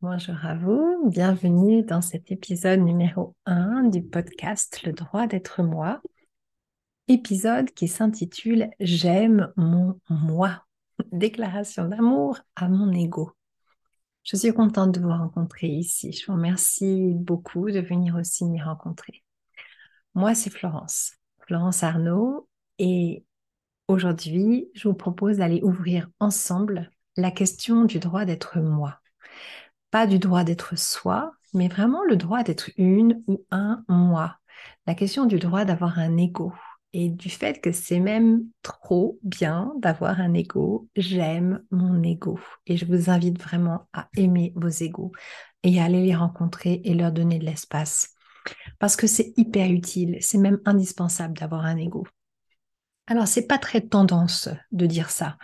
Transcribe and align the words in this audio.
bonjour. 0.00 0.36
À 0.42 0.54
vous, 0.54 1.08
bienvenue 1.08 1.82
dans 1.82 2.00
cet 2.00 2.30
épisode 2.30 2.80
numéro 2.80 3.34
1 3.46 3.84
du 3.84 4.02
podcast 4.02 4.82
Le 4.84 4.92
droit 4.92 5.26
d'être 5.26 5.62
moi, 5.62 6.00
épisode 7.08 7.70
qui 7.70 7.88
s'intitule 7.88 8.70
J'aime 8.78 9.52
mon 9.56 9.98
moi, 10.08 10.64
déclaration 11.12 11.88
d'amour 11.88 12.38
à 12.56 12.68
mon 12.68 12.92
ego. 12.92 13.32
Je 14.22 14.36
suis 14.36 14.52
contente 14.52 14.92
de 14.92 15.00
vous 15.00 15.08
rencontrer 15.08 15.68
ici, 15.68 16.12
je 16.12 16.26
vous 16.26 16.34
remercie 16.34 17.12
beaucoup 17.14 17.70
de 17.70 17.80
venir 17.80 18.16
aussi 18.16 18.44
m'y 18.44 18.62
rencontrer. 18.62 19.24
Moi, 20.14 20.34
c'est 20.34 20.50
Florence, 20.50 21.12
Florence 21.46 21.82
Arnaud, 21.82 22.48
et 22.78 23.24
aujourd'hui, 23.88 24.68
je 24.74 24.88
vous 24.88 24.94
propose 24.94 25.38
d'aller 25.38 25.62
ouvrir 25.62 26.08
ensemble 26.20 26.90
la 27.16 27.30
question 27.30 27.84
du 27.84 27.98
droit 27.98 28.24
d'être 28.24 28.58
moi. 28.60 28.99
Pas 29.90 30.06
du 30.06 30.18
droit 30.18 30.44
d'être 30.44 30.78
soi, 30.78 31.32
mais 31.52 31.68
vraiment 31.68 32.04
le 32.04 32.16
droit 32.16 32.42
d'être 32.42 32.70
une 32.76 33.22
ou 33.26 33.44
un 33.50 33.84
moi. 33.88 34.36
La 34.86 34.94
question 34.94 35.26
du 35.26 35.38
droit 35.38 35.64
d'avoir 35.64 35.98
un 35.98 36.16
ego 36.16 36.52
et 36.92 37.08
du 37.08 37.30
fait 37.30 37.60
que 37.60 37.72
c'est 37.72 38.00
même 38.00 38.44
trop 38.62 39.18
bien 39.22 39.72
d'avoir 39.78 40.20
un 40.20 40.34
ego. 40.34 40.88
J'aime 40.96 41.62
mon 41.70 42.02
ego 42.02 42.38
et 42.66 42.76
je 42.76 42.84
vous 42.86 43.10
invite 43.10 43.40
vraiment 43.40 43.88
à 43.92 44.08
aimer 44.16 44.52
vos 44.56 44.68
égos 44.68 45.12
et 45.62 45.80
à 45.80 45.84
aller 45.84 46.04
les 46.04 46.14
rencontrer 46.14 46.80
et 46.84 46.94
leur 46.94 47.12
donner 47.12 47.38
de 47.38 47.44
l'espace. 47.44 48.14
Parce 48.78 48.96
que 48.96 49.06
c'est 49.06 49.32
hyper 49.36 49.70
utile, 49.70 50.18
c'est 50.20 50.38
même 50.38 50.60
indispensable 50.64 51.36
d'avoir 51.38 51.64
un 51.64 51.76
ego. 51.76 52.06
Alors, 53.06 53.26
c'est 53.26 53.46
pas 53.46 53.58
très 53.58 53.80
tendance 53.80 54.48
de 54.70 54.86
dire 54.86 55.10
ça. 55.10 55.36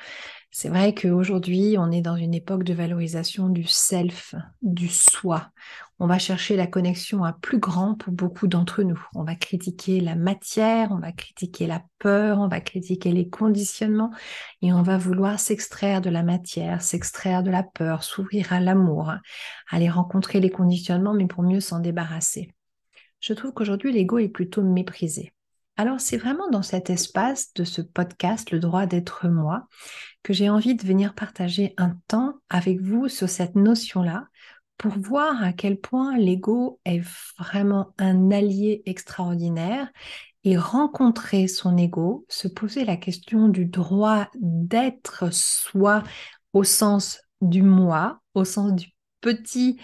C'est 0.58 0.70
vrai 0.70 0.94
qu'aujourd'hui, 0.94 1.76
on 1.78 1.90
est 1.90 2.00
dans 2.00 2.16
une 2.16 2.32
époque 2.32 2.64
de 2.64 2.72
valorisation 2.72 3.50
du 3.50 3.64
self, 3.64 4.34
du 4.62 4.88
soi. 4.88 5.50
On 5.98 6.06
va 6.06 6.18
chercher 6.18 6.56
la 6.56 6.66
connexion 6.66 7.24
à 7.24 7.34
plus 7.34 7.58
grand 7.58 7.94
pour 7.94 8.14
beaucoup 8.14 8.46
d'entre 8.46 8.82
nous. 8.82 8.98
On 9.14 9.22
va 9.22 9.34
critiquer 9.34 10.00
la 10.00 10.14
matière, 10.14 10.92
on 10.92 10.98
va 10.98 11.12
critiquer 11.12 11.66
la 11.66 11.84
peur, 11.98 12.38
on 12.38 12.48
va 12.48 12.62
critiquer 12.62 13.12
les 13.12 13.28
conditionnements 13.28 14.14
et 14.62 14.72
on 14.72 14.80
va 14.80 14.96
vouloir 14.96 15.38
s'extraire 15.38 16.00
de 16.00 16.08
la 16.08 16.22
matière, 16.22 16.80
s'extraire 16.80 17.42
de 17.42 17.50
la 17.50 17.62
peur, 17.62 18.02
s'ouvrir 18.02 18.54
à 18.54 18.58
l'amour, 18.58 19.12
aller 19.68 19.90
rencontrer 19.90 20.40
les 20.40 20.48
conditionnements, 20.48 21.12
mais 21.12 21.26
pour 21.26 21.42
mieux 21.42 21.60
s'en 21.60 21.80
débarrasser. 21.80 22.50
Je 23.20 23.34
trouve 23.34 23.52
qu'aujourd'hui, 23.52 23.92
l'ego 23.92 24.16
est 24.16 24.30
plutôt 24.30 24.62
méprisé. 24.62 25.34
Alors 25.76 26.00
c'est 26.00 26.16
vraiment 26.16 26.48
dans 26.48 26.62
cet 26.62 26.88
espace 26.88 27.52
de 27.54 27.64
ce 27.64 27.82
podcast, 27.82 28.50
le 28.50 28.58
droit 28.58 28.86
d'être 28.86 29.28
moi, 29.28 29.66
que 30.22 30.32
j'ai 30.32 30.48
envie 30.48 30.74
de 30.74 30.86
venir 30.86 31.14
partager 31.14 31.74
un 31.76 31.96
temps 32.08 32.34
avec 32.48 32.80
vous 32.80 33.08
sur 33.08 33.28
cette 33.28 33.56
notion-là 33.56 34.26
pour 34.78 34.92
voir 34.92 35.42
à 35.42 35.52
quel 35.52 35.78
point 35.78 36.16
l'ego 36.16 36.80
est 36.84 37.02
vraiment 37.38 37.94
un 37.98 38.30
allié 38.30 38.82
extraordinaire 38.86 39.88
et 40.44 40.56
rencontrer 40.56 41.46
son 41.46 41.76
ego, 41.76 42.24
se 42.28 42.48
poser 42.48 42.84
la 42.84 42.96
question 42.96 43.48
du 43.48 43.66
droit 43.66 44.28
d'être 44.34 45.32
soi 45.32 46.02
au 46.52 46.64
sens 46.64 47.20
du 47.40 47.62
moi, 47.62 48.20
au 48.34 48.44
sens 48.44 48.72
du 48.74 48.88
petit, 49.20 49.78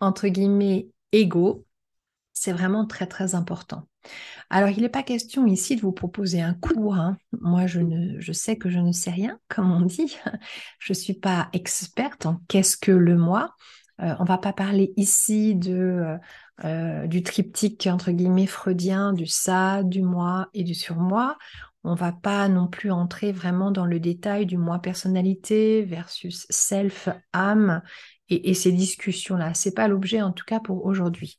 entre 0.00 0.28
guillemets, 0.28 0.88
ego, 1.12 1.66
c'est 2.40 2.52
vraiment 2.52 2.86
très 2.86 3.06
très 3.06 3.34
important. 3.34 3.88
Alors, 4.50 4.70
il 4.70 4.82
n'est 4.82 4.88
pas 4.88 5.02
question 5.02 5.46
ici 5.46 5.76
de 5.76 5.82
vous 5.82 5.92
proposer 5.92 6.40
un 6.40 6.54
cours. 6.54 6.94
Hein. 6.94 7.18
Moi, 7.40 7.66
je, 7.66 7.80
ne, 7.80 8.20
sais 8.32 8.56
que 8.56 8.70
je 8.70 8.78
ne 8.78 8.92
sais 8.92 9.10
rien, 9.10 9.38
comme 9.48 9.70
on 9.70 9.82
dit. 9.82 10.16
Je 10.78 10.92
ne 10.92 10.94
suis 10.94 11.14
pas 11.14 11.48
experte 11.52 12.26
en 12.26 12.40
qu'est-ce 12.48 12.76
que 12.76 12.92
le 12.92 13.16
moi. 13.16 13.54
Euh, 14.00 14.14
on 14.20 14.24
va 14.24 14.38
pas 14.38 14.52
parler 14.52 14.92
ici 14.96 15.58
euh, 15.66 16.16
euh, 16.64 17.06
du 17.08 17.22
triptyque, 17.22 17.88
entre 17.90 18.12
guillemets, 18.12 18.46
freudien, 18.46 19.12
du 19.12 19.26
ça, 19.26 19.82
du 19.82 20.02
moi 20.02 20.48
et 20.54 20.62
du 20.62 20.74
surmoi. 20.74 21.36
On 21.84 21.94
va 21.94 22.12
pas 22.12 22.48
non 22.48 22.68
plus 22.68 22.90
entrer 22.90 23.32
vraiment 23.32 23.70
dans 23.70 23.86
le 23.86 24.00
détail 24.00 24.46
du 24.46 24.56
moi 24.56 24.78
personnalité 24.80 25.82
versus 25.82 26.46
self, 26.50 27.08
âme 27.32 27.82
et, 28.28 28.50
et 28.50 28.54
ces 28.54 28.72
discussions-là. 28.72 29.54
Ce 29.54 29.68
n'est 29.68 29.74
pas 29.74 29.88
l'objet, 29.88 30.22
en 30.22 30.32
tout 30.32 30.44
cas, 30.44 30.60
pour 30.60 30.86
aujourd'hui. 30.86 31.38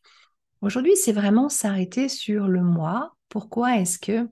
Aujourd'hui, 0.61 0.95
c'est 0.95 1.13
vraiment 1.13 1.49
s'arrêter 1.49 2.09
sur 2.09 2.47
le 2.47 2.61
moi. 2.61 3.15
Pourquoi 3.29 3.77
est-ce 3.77 3.97
que 3.97 4.29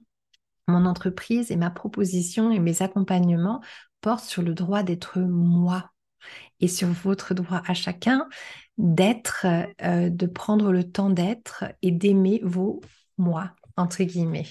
mon 0.68 0.86
entreprise 0.86 1.52
et 1.52 1.56
ma 1.56 1.70
proposition 1.70 2.52
et 2.52 2.60
mes 2.60 2.82
accompagnements 2.82 3.62
portent 4.02 4.26
sur 4.26 4.42
le 4.42 4.54
droit 4.54 4.84
d'être 4.84 5.20
moi 5.20 5.90
et 6.60 6.68
sur 6.68 6.90
votre 6.90 7.34
droit 7.34 7.62
à 7.66 7.74
chacun 7.74 8.28
d'être, 8.78 9.46
euh, 9.82 10.10
de 10.10 10.26
prendre 10.26 10.72
le 10.72 10.90
temps 10.90 11.10
d'être 11.10 11.66
et 11.82 11.92
d'aimer 11.92 12.42
vos 12.44 12.82
moi, 13.18 13.52
entre 13.78 14.04
guillemets. 14.04 14.48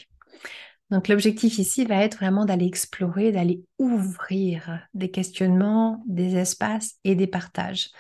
Donc 0.91 1.09
l'objectif 1.09 1.59
ici 1.59 1.85
va 1.85 1.97
être 1.97 2.17
vraiment 2.17 2.45
d'aller 2.45 2.67
explorer, 2.67 3.33
d'aller 3.33 3.63
ouvrir 3.79 4.81
des 4.95 5.11
questionnements, 5.11 6.03
des 6.07 6.37
espaces 6.37 6.95
et 7.05 7.15
des 7.15 7.27
partages. 7.27 7.91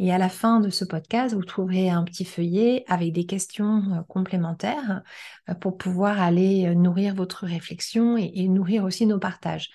Et 0.00 0.12
à 0.12 0.18
la 0.18 0.28
fin 0.28 0.60
de 0.60 0.70
ce 0.70 0.84
podcast, 0.84 1.34
vous 1.34 1.42
trouverez 1.42 1.90
un 1.90 2.04
petit 2.04 2.24
feuillet 2.24 2.84
avec 2.86 3.12
des 3.12 3.26
questions 3.26 3.82
euh, 3.92 4.02
complémentaires 4.02 5.02
euh, 5.48 5.54
pour 5.54 5.76
pouvoir 5.76 6.20
aller 6.20 6.66
euh, 6.66 6.74
nourrir 6.74 7.14
votre 7.14 7.46
réflexion 7.46 8.16
et, 8.16 8.48
nourrir 8.48 8.84
aussi 8.84 9.06
nos 9.06 9.18
partages. 9.18 9.70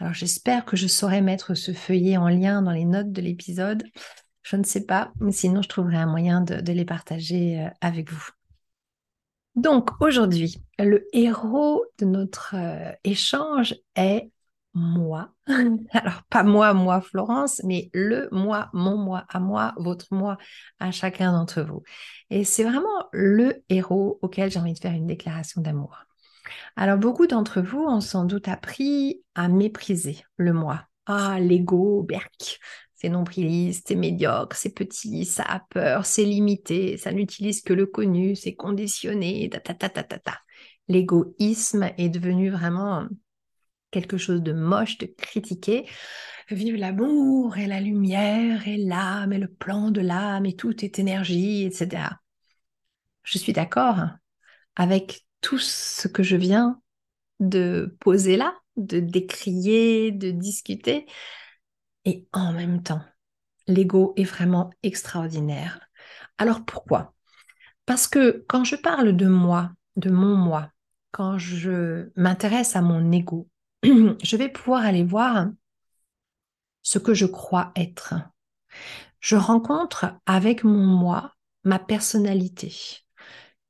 Alors 0.00 0.14
j'espère 0.14 0.64
que 0.64 0.76
je 0.76 0.88
saurai 0.88 1.20
mettre 1.20 1.54
ce 1.54 1.72
feuillet 1.72 2.16
en 2.16 2.28
lien 2.28 2.62
dans 2.62 2.72
les 2.72 2.84
notes 2.84 3.12
de 3.12 3.20
l'épisode. 3.20 3.84
Je 4.42 4.56
ne 4.56 4.64
sais 4.64 4.84
pas, 4.84 5.12
sinon 5.30 5.62
je 5.62 5.68
trouverai 5.68 5.96
un 5.96 6.06
moyen 6.06 6.40
de 6.40 6.72
les 6.72 6.84
partager 6.84 7.68
avec 7.80 8.10
vous. 8.10 8.28
Donc 9.56 9.90
aujourd'hui, 10.00 10.62
le 10.78 11.06
héros 11.12 11.84
de 11.98 12.06
notre 12.06 12.54
échange 13.02 13.74
est 13.96 14.30
moi. 14.78 15.30
Alors, 15.92 16.22
pas 16.30 16.42
moi, 16.42 16.74
moi, 16.74 17.00
Florence, 17.00 17.60
mais 17.64 17.90
le 17.92 18.28
moi, 18.32 18.70
mon 18.72 18.96
moi 18.96 19.24
à 19.28 19.40
moi, 19.40 19.74
votre 19.76 20.06
moi 20.12 20.38
à 20.78 20.90
chacun 20.90 21.32
d'entre 21.32 21.62
vous. 21.62 21.82
Et 22.30 22.44
c'est 22.44 22.64
vraiment 22.64 23.08
le 23.12 23.62
héros 23.68 24.18
auquel 24.22 24.50
j'ai 24.50 24.58
envie 24.58 24.74
de 24.74 24.78
faire 24.78 24.92
une 24.92 25.06
déclaration 25.06 25.60
d'amour. 25.60 25.98
Alors, 26.76 26.98
beaucoup 26.98 27.26
d'entre 27.26 27.60
vous 27.60 27.80
ont 27.80 28.00
sans 28.00 28.24
doute 28.24 28.48
appris 28.48 29.22
à 29.34 29.48
mépriser 29.48 30.24
le 30.36 30.52
moi. 30.52 30.84
Ah, 31.06 31.38
l'ego, 31.40 32.02
berk, 32.02 32.60
c'est 32.94 33.08
nombriliste, 33.08 33.88
c'est 33.88 33.94
médiocre, 33.94 34.56
c'est 34.56 34.74
petit, 34.74 35.24
ça 35.24 35.42
a 35.44 35.60
peur, 35.70 36.04
c'est 36.04 36.24
limité, 36.24 36.96
ça 36.96 37.12
n'utilise 37.12 37.62
que 37.62 37.72
le 37.72 37.86
connu, 37.86 38.36
c'est 38.36 38.54
conditionné, 38.54 39.48
ta 39.50 39.60
ta 39.60 39.74
ta 39.74 39.88
ta 39.88 40.02
ta 40.02 40.18
ta. 40.18 40.38
L'égoïsme 40.88 41.90
est 41.96 42.08
devenu 42.08 42.50
vraiment 42.50 43.06
quelque 43.90 44.16
chose 44.16 44.42
de 44.42 44.52
moche, 44.52 44.98
de 44.98 45.06
critiquer. 45.06 45.88
Vive 46.50 46.76
l'amour 46.76 47.58
et 47.58 47.66
la 47.66 47.80
lumière 47.80 48.66
et 48.66 48.76
l'âme 48.76 49.32
et 49.32 49.38
le 49.38 49.48
plan 49.48 49.90
de 49.90 50.00
l'âme 50.00 50.46
et 50.46 50.56
tout 50.56 50.84
est 50.84 50.98
énergie, 50.98 51.64
etc. 51.64 52.20
Je 53.22 53.38
suis 53.38 53.52
d'accord 53.52 53.98
avec 54.76 55.26
tout 55.40 55.58
ce 55.58 56.08
que 56.08 56.22
je 56.22 56.36
viens 56.36 56.80
de 57.40 57.96
poser 58.00 58.36
là, 58.36 58.54
de 58.76 59.00
décrier, 59.00 60.10
de 60.10 60.30
discuter. 60.30 61.06
Et 62.04 62.26
en 62.32 62.52
même 62.52 62.82
temps, 62.82 63.02
l'ego 63.66 64.14
est 64.16 64.24
vraiment 64.24 64.70
extraordinaire. 64.82 65.80
Alors 66.38 66.64
pourquoi? 66.64 67.14
Parce 67.84 68.06
que 68.06 68.44
quand 68.48 68.64
je 68.64 68.76
parle 68.76 69.16
de 69.16 69.26
moi, 69.26 69.72
de 69.96 70.10
mon 70.10 70.36
moi, 70.36 70.70
quand 71.10 71.38
je 71.38 72.10
m'intéresse 72.16 72.76
à 72.76 72.82
mon 72.82 73.12
ego, 73.12 73.48
je 73.84 74.36
vais 74.36 74.48
pouvoir 74.48 74.84
aller 74.84 75.04
voir 75.04 75.48
ce 76.82 76.98
que 76.98 77.14
je 77.14 77.26
crois 77.26 77.72
être. 77.76 78.14
Je 79.20 79.36
rencontre 79.36 80.14
avec 80.26 80.64
mon 80.64 80.86
moi 80.86 81.34
ma 81.64 81.78
personnalité. 81.78 82.74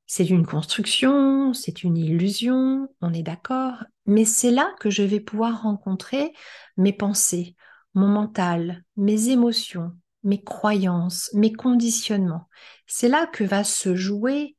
C'est 0.05 0.25
une 0.25 0.45
construction, 0.45 1.53
c'est 1.53 1.83
une 1.83 1.97
illusion, 1.97 2.87
on 3.01 3.13
est 3.13 3.23
d'accord, 3.23 3.83
mais 4.05 4.25
c'est 4.25 4.51
là 4.51 4.73
que 4.79 4.89
je 4.89 5.03
vais 5.03 5.19
pouvoir 5.19 5.61
rencontrer 5.63 6.33
mes 6.77 6.93
pensées, 6.93 7.55
mon 7.93 8.07
mental, 8.07 8.83
mes 8.97 9.29
émotions, 9.29 9.91
mes 10.23 10.41
croyances, 10.41 11.29
mes 11.33 11.53
conditionnements. 11.53 12.47
C'est 12.87 13.09
là 13.09 13.27
que 13.27 13.43
va 13.43 13.63
se 13.63 13.95
jouer 13.95 14.55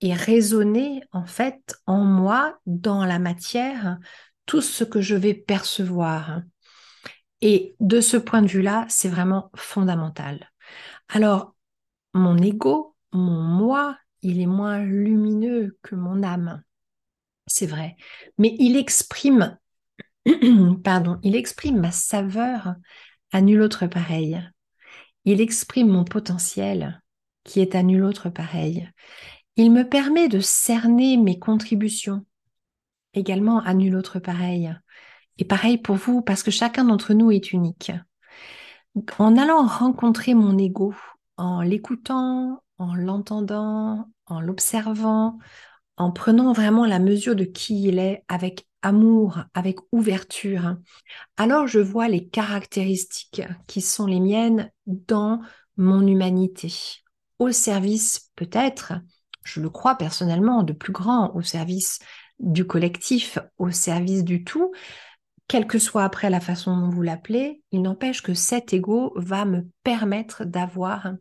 et 0.00 0.12
résonner 0.12 1.02
en 1.10 1.24
fait 1.24 1.76
en 1.86 2.04
moi, 2.04 2.58
dans 2.66 3.04
la 3.04 3.18
matière, 3.18 3.98
tout 4.46 4.60
ce 4.60 4.84
que 4.84 5.00
je 5.00 5.14
vais 5.14 5.34
percevoir. 5.34 6.42
Et 7.40 7.76
de 7.80 8.00
ce 8.00 8.16
point 8.16 8.42
de 8.42 8.48
vue-là, 8.48 8.86
c'est 8.88 9.08
vraiment 9.08 9.50
fondamental. 9.54 10.50
Alors, 11.08 11.54
mon 12.14 12.38
ego, 12.38 12.96
mon 13.12 13.42
moi, 13.42 13.98
il 14.22 14.40
est 14.40 14.46
moins 14.46 14.78
lumineux 14.78 15.76
que 15.82 15.94
mon 15.94 16.22
âme. 16.22 16.62
C'est 17.46 17.66
vrai. 17.66 17.96
Mais 18.38 18.56
il 18.58 18.76
exprime, 18.76 19.58
pardon, 20.84 21.18
il 21.22 21.36
exprime 21.36 21.78
ma 21.80 21.92
saveur 21.92 22.74
à 23.32 23.40
nul 23.40 23.60
autre 23.60 23.86
pareil. 23.86 24.42
il 25.24 25.40
exprime 25.40 25.88
mon 25.88 26.04
potentiel 26.04 27.02
qui 27.44 27.60
est 27.60 27.74
à 27.74 27.82
nul 27.82 28.04
autre 28.04 28.30
pareil. 28.30 28.88
Il 29.56 29.72
me 29.72 29.88
permet 29.88 30.28
de 30.28 30.40
cerner 30.40 31.16
mes 31.16 31.38
contributions, 31.38 32.26
également 33.16 33.60
à 33.60 33.74
nul 33.74 33.96
autre 33.96 34.18
pareil. 34.18 34.74
Et 35.38 35.44
pareil 35.44 35.78
pour 35.78 35.96
vous, 35.96 36.22
parce 36.22 36.42
que 36.42 36.50
chacun 36.50 36.84
d'entre 36.84 37.14
nous 37.14 37.30
est 37.30 37.52
unique. 37.52 37.92
En 39.18 39.36
allant 39.36 39.66
rencontrer 39.66 40.34
mon 40.34 40.56
ego, 40.56 40.94
en 41.36 41.60
l'écoutant, 41.60 42.62
en 42.78 42.94
l'entendant, 42.94 44.08
en 44.26 44.40
l'observant, 44.40 45.38
en 45.96 46.10
prenant 46.12 46.52
vraiment 46.52 46.86
la 46.86 46.98
mesure 46.98 47.36
de 47.36 47.44
qui 47.44 47.84
il 47.84 47.98
est 47.98 48.24
avec 48.28 48.66
amour, 48.82 49.40
avec 49.54 49.78
ouverture, 49.92 50.76
alors 51.36 51.66
je 51.66 51.80
vois 51.80 52.08
les 52.08 52.28
caractéristiques 52.28 53.42
qui 53.66 53.80
sont 53.80 54.06
les 54.06 54.20
miennes 54.20 54.70
dans 54.86 55.40
mon 55.76 56.06
humanité, 56.06 56.72
au 57.38 57.50
service 57.50 58.30
peut-être, 58.36 58.94
je 59.42 59.60
le 59.60 59.70
crois 59.70 59.96
personnellement, 59.96 60.62
de 60.62 60.72
plus 60.72 60.92
grand, 60.92 61.34
au 61.34 61.42
service 61.42 61.98
du 62.38 62.66
collectif, 62.66 63.38
au 63.58 63.70
service 63.70 64.24
du 64.24 64.44
tout, 64.44 64.72
quelle 65.48 65.66
que 65.66 65.78
soit 65.78 66.04
après 66.04 66.30
la 66.30 66.40
façon 66.40 66.76
dont 66.76 66.90
vous 66.90 67.02
l'appelez, 67.02 67.62
il 67.70 67.82
n'empêche 67.82 68.22
que 68.22 68.34
cet 68.34 68.72
ego 68.72 69.12
va 69.16 69.44
me 69.44 69.62
permettre 69.84 70.44
d'avoir 70.44 71.12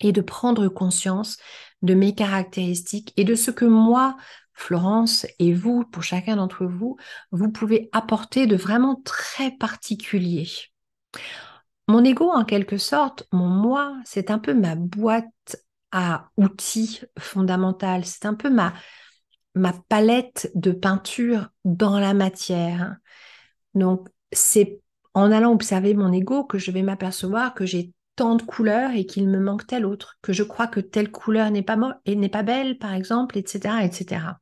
et 0.00 0.12
de 0.12 0.20
prendre 0.20 0.68
conscience 0.68 1.36
de 1.82 1.94
mes 1.94 2.14
caractéristiques 2.14 3.12
et 3.16 3.24
de 3.24 3.34
ce 3.34 3.50
que 3.50 3.64
moi, 3.64 4.16
Florence, 4.52 5.26
et 5.38 5.52
vous, 5.52 5.84
pour 5.84 6.02
chacun 6.02 6.36
d'entre 6.36 6.66
vous, 6.66 6.96
vous 7.30 7.50
pouvez 7.50 7.88
apporter 7.92 8.46
de 8.46 8.56
vraiment 8.56 9.00
très 9.04 9.52
particulier. 9.52 10.48
Mon 11.86 12.02
ego, 12.02 12.30
en 12.30 12.44
quelque 12.44 12.78
sorte, 12.78 13.28
mon 13.32 13.48
moi, 13.48 13.96
c'est 14.04 14.30
un 14.30 14.38
peu 14.38 14.54
ma 14.54 14.74
boîte 14.74 15.56
à 15.92 16.28
outils 16.36 17.02
fondamentale, 17.18 18.04
c'est 18.04 18.26
un 18.26 18.34
peu 18.34 18.50
ma, 18.50 18.72
ma 19.54 19.72
palette 19.88 20.50
de 20.54 20.72
peinture 20.72 21.50
dans 21.64 21.98
la 21.98 22.14
matière. 22.14 22.96
Donc, 23.74 24.08
c'est 24.32 24.80
en 25.14 25.30
allant 25.30 25.52
observer 25.52 25.94
mon 25.94 26.12
ego 26.12 26.44
que 26.44 26.58
je 26.58 26.70
vais 26.70 26.82
m'apercevoir 26.82 27.54
que 27.54 27.66
j'ai 27.66 27.92
tant 28.16 28.36
de 28.36 28.42
couleurs 28.42 28.92
et 28.92 29.06
qu'il 29.06 29.28
me 29.28 29.38
manque 29.38 29.66
telle 29.66 29.86
autre, 29.86 30.16
que 30.22 30.32
je 30.32 30.42
crois 30.42 30.66
que 30.66 30.80
telle 30.80 31.10
couleur 31.10 31.50
n'est 31.50 31.62
pas, 31.62 32.00
et 32.04 32.16
n'est 32.16 32.28
pas 32.28 32.42
belle, 32.42 32.78
par 32.78 32.94
exemple, 32.94 33.38
etc., 33.38 33.84
etc. 33.84 34.38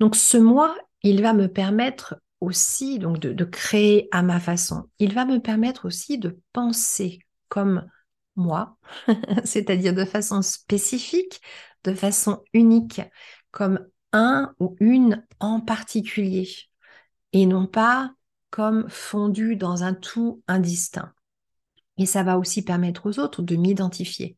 Donc, 0.00 0.16
ce 0.16 0.36
moi, 0.36 0.76
il 1.02 1.22
va 1.22 1.32
me 1.32 1.48
permettre 1.48 2.20
aussi 2.40 2.98
donc 2.98 3.18
de, 3.18 3.32
de 3.32 3.44
créer 3.44 4.08
à 4.12 4.22
ma 4.22 4.40
façon. 4.40 4.88
Il 4.98 5.12
va 5.12 5.24
me 5.24 5.38
permettre 5.40 5.86
aussi 5.86 6.18
de 6.18 6.38
penser 6.52 7.20
comme 7.48 7.88
moi, 8.36 8.76
c'est-à-dire 9.44 9.94
de 9.94 10.04
façon 10.04 10.42
spécifique, 10.42 11.40
de 11.84 11.94
façon 11.94 12.42
unique, 12.52 13.00
comme 13.50 13.86
un 14.12 14.54
ou 14.58 14.76
une 14.80 15.26
en 15.40 15.60
particulier 15.60 16.48
et 17.32 17.46
non 17.46 17.66
pas 17.66 18.12
comme 18.50 18.88
fondu 18.88 19.56
dans 19.56 19.84
un 19.84 19.94
tout 19.94 20.42
indistinct. 20.48 21.12
Et 21.98 22.06
ça 22.06 22.22
va 22.22 22.38
aussi 22.38 22.62
permettre 22.62 23.06
aux 23.06 23.18
autres 23.18 23.42
de 23.42 23.56
m'identifier. 23.56 24.36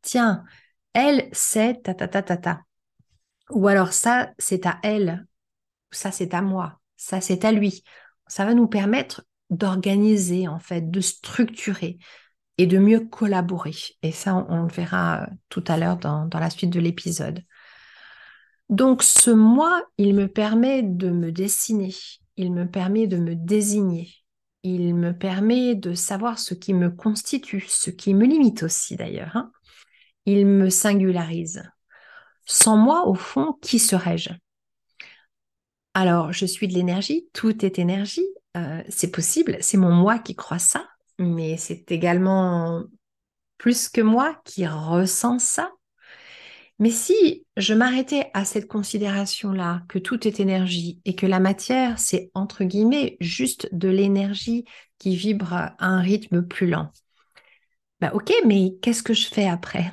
Tiens, 0.00 0.44
elle, 0.94 1.28
c'est 1.32 1.82
ta 1.82 1.94
ta 1.94 2.08
ta 2.08 2.22
ta 2.22 2.36
ta. 2.36 2.60
Ou 3.50 3.68
alors 3.68 3.92
ça, 3.92 4.32
c'est 4.38 4.66
à 4.66 4.78
elle. 4.82 5.26
Ça, 5.90 6.10
c'est 6.10 6.34
à 6.34 6.42
moi. 6.42 6.80
Ça, 6.96 7.20
c'est 7.20 7.44
à 7.44 7.52
lui. 7.52 7.84
Ça 8.26 8.44
va 8.44 8.54
nous 8.54 8.66
permettre 8.66 9.24
d'organiser, 9.50 10.48
en 10.48 10.58
fait, 10.58 10.90
de 10.90 11.00
structurer 11.00 11.98
et 12.58 12.66
de 12.66 12.78
mieux 12.78 13.00
collaborer. 13.00 13.74
Et 14.02 14.12
ça, 14.12 14.46
on, 14.48 14.62
le 14.62 14.72
verra 14.72 15.28
tout 15.48 15.64
à 15.68 15.76
l'heure 15.76 15.96
dans, 15.96 16.26
dans 16.26 16.38
la 16.38 16.50
suite 16.50 16.70
de 16.70 16.80
l'épisode. 16.80 17.42
Donc 18.68 19.02
ce 19.02 19.30
moi, 19.30 19.82
il 19.98 20.14
me 20.14 20.28
permet 20.28 20.82
de 20.82 21.10
me 21.10 21.30
dessiner, 21.30 21.94
il 22.36 22.52
me 22.52 22.66
permet 22.66 23.06
de 23.06 23.18
me 23.18 23.34
désigner, 23.34 24.10
il 24.62 24.94
me 24.94 25.16
permet 25.16 25.74
de 25.74 25.94
savoir 25.94 26.38
ce 26.38 26.54
qui 26.54 26.72
me 26.72 26.90
constitue, 26.90 27.64
ce 27.68 27.90
qui 27.90 28.14
me 28.14 28.24
limite 28.24 28.62
aussi 28.62 28.96
d'ailleurs. 28.96 29.36
Hein. 29.36 29.52
Il 30.24 30.46
me 30.46 30.70
singularise. 30.70 31.62
Sans 32.46 32.76
moi, 32.76 33.06
au 33.06 33.14
fond, 33.14 33.58
qui 33.60 33.78
serais-je? 33.78 34.30
Alors, 35.94 36.32
je 36.32 36.46
suis 36.46 36.68
de 36.68 36.72
l'énergie, 36.72 37.28
tout 37.32 37.64
est 37.64 37.78
énergie, 37.78 38.26
euh, 38.56 38.82
c'est 38.88 39.10
possible, 39.10 39.58
c'est 39.60 39.76
mon 39.76 39.92
moi 39.92 40.18
qui 40.18 40.34
croit 40.34 40.58
ça, 40.58 40.88
mais 41.22 41.56
c'est 41.56 41.90
également 41.92 42.84
plus 43.58 43.88
que 43.88 44.00
moi 44.00 44.40
qui 44.44 44.66
ressent 44.66 45.38
ça. 45.38 45.70
Mais 46.78 46.90
si 46.90 47.46
je 47.56 47.74
m'arrêtais 47.74 48.30
à 48.34 48.44
cette 48.44 48.66
considération-là, 48.66 49.82
que 49.88 49.98
tout 49.98 50.26
est 50.26 50.40
énergie 50.40 51.00
et 51.04 51.14
que 51.14 51.26
la 51.26 51.38
matière, 51.38 51.98
c'est 51.98 52.30
entre 52.34 52.64
guillemets 52.64 53.16
juste 53.20 53.68
de 53.72 53.88
l'énergie 53.88 54.64
qui 54.98 55.14
vibre 55.14 55.52
à 55.52 55.76
un 55.78 56.00
rythme 56.00 56.42
plus 56.42 56.68
lent, 56.68 56.90
bah 58.00 58.10
ok, 58.14 58.32
mais 58.46 58.74
qu'est-ce 58.82 59.04
que 59.04 59.14
je 59.14 59.28
fais 59.28 59.48
après? 59.48 59.92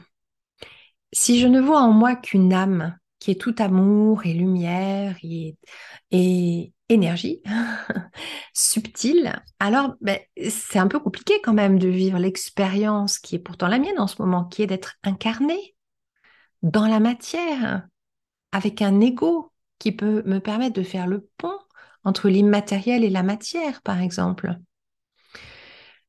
Si 1.13 1.39
je 1.39 1.47
ne 1.47 1.61
vois 1.61 1.81
en 1.81 1.91
moi 1.91 2.15
qu'une 2.15 2.53
âme 2.53 2.97
qui 3.19 3.31
est 3.31 3.39
tout 3.39 3.55
amour 3.59 4.25
et 4.25 4.33
lumière 4.33 5.15
et, 5.21 6.73
énergie 6.89 7.41
subtile, 8.53 9.33
alors 9.59 9.95
ben, 10.01 10.19
c'est 10.49 10.79
un 10.79 10.87
peu 10.87 10.99
compliqué 10.99 11.35
quand 11.43 11.53
même 11.53 11.79
de 11.79 11.87
vivre 11.87 12.19
l'expérience 12.19 13.19
qui 13.19 13.35
est 13.35 13.39
pourtant 13.39 13.67
la 13.67 13.79
mienne 13.79 13.99
en 13.99 14.07
ce 14.07 14.21
moment, 14.21 14.45
qui 14.45 14.63
est 14.63 14.67
d'être 14.67 14.95
incarnée 15.03 15.75
dans 16.61 16.87
la 16.87 16.99
matière, 16.99 17.87
avec 18.51 18.81
un 18.81 18.99
ego 18.99 19.51
qui 19.77 19.91
peut 19.91 20.23
me 20.25 20.39
permettre 20.39 20.75
de 20.75 20.83
faire 20.83 21.07
le 21.07 21.27
pont 21.37 21.57
entre 22.03 22.29
l'immatériel 22.29 23.03
et 23.03 23.09
la 23.09 23.23
matière, 23.23 23.81
par 23.81 24.01
exemple. 24.01 24.57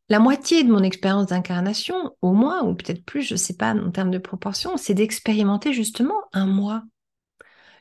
La 0.09 0.19
moitié 0.19 0.65
de 0.65 0.73
mon 0.73 0.83
expérience 0.83 1.27
d'incarnation, 1.27 2.17
au 2.21 2.33
moins, 2.33 2.65
ou 2.65 2.75
peut-être 2.75 3.05
plus, 3.05 3.23
je 3.23 3.35
ne 3.35 3.39
sais 3.39 3.57
pas 3.57 3.75
en 3.75 3.93
termes 3.93 4.11
de 4.11 4.19
proportion, 4.19 4.77
c'est 4.77 4.95
d'expérimenter 4.95 5.73
justement 5.73 6.21
un 6.33 6.47
moi, 6.47 6.83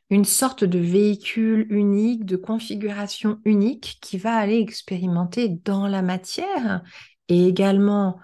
une 0.10 0.26
sorte 0.26 0.64
de 0.64 0.80
véhicule 0.80 1.68
unique, 1.70 2.26
de 2.26 2.36
configuration 2.36 3.40
unique 3.46 4.00
qui 4.02 4.18
va 4.18 4.36
aller 4.36 4.60
expérimenter 4.60 5.50
dans 5.50 5.88
la 5.88 6.02
matière 6.02 6.84
et 7.28 7.48
également 7.48 8.20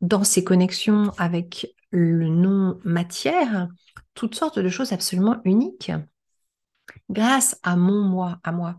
dans 0.00 0.24
ses 0.24 0.44
connexions 0.44 1.10
avec 1.18 1.74
le 1.90 2.28
non-matière, 2.28 3.68
toutes 4.14 4.34
sortes 4.34 4.58
de 4.58 4.68
choses 4.68 4.92
absolument 4.92 5.40
uniques 5.44 5.92
grâce 7.10 7.58
à 7.62 7.76
mon 7.76 8.02
moi, 8.02 8.38
à 8.44 8.52
moi. 8.52 8.76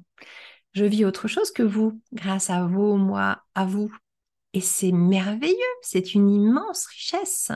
Je 0.73 0.85
vis 0.85 1.05
autre 1.05 1.27
chose 1.27 1.51
que 1.51 1.63
vous, 1.63 2.01
grâce 2.13 2.49
à 2.49 2.65
vos 2.65 2.97
moi, 2.97 3.43
à 3.55 3.65
vous. 3.65 3.91
Et 4.53 4.61
c'est 4.61 4.91
merveilleux, 4.91 5.55
c'est 5.81 6.13
une 6.13 6.29
immense 6.29 6.85
richesse. 6.87 7.51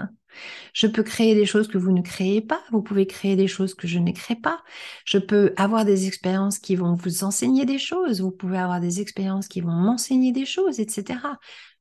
Je 0.74 0.88
peux 0.88 1.03
créer 1.03 1.36
des 1.36 1.45
choses 1.45 1.67
que 1.67 1.77
vous 1.77 1.91
ne 1.91 2.01
créez 2.01 2.41
pas, 2.41 2.62
vous 2.71 2.81
pouvez 2.81 3.07
créer 3.07 3.36
des 3.36 3.48
choses 3.48 3.74
que 3.74 3.88
je 3.88 4.00
ne 4.00 4.12
crée 4.12 4.36
pas. 4.36 4.62
Je 5.05 5.17
peux 5.17 5.53
avoir 5.57 5.86
des 5.86 6.07
expériences 6.07 6.59
qui 6.59 6.75
vont 6.75 6.95
vous 6.95 7.24
enseigner 7.24 7.65
des 7.65 7.79
choses, 7.79 8.21
vous 8.21 8.31
pouvez 8.31 8.57
avoir 8.57 8.79
des 8.79 9.01
expériences 9.01 9.48
qui 9.48 9.62
vont 9.62 9.71
m'enseigner 9.71 10.31
des 10.31 10.45
choses, 10.45 10.79
etc. 10.79 11.19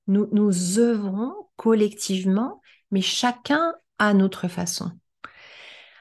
Nous, 0.07 0.29
nous 0.33 0.79
œuvrons 0.79 1.35
collectivement, 1.57 2.61
mais 2.91 3.03
chacun 3.03 3.75
à 3.99 4.15
notre 4.15 4.49
façon. 4.49 4.91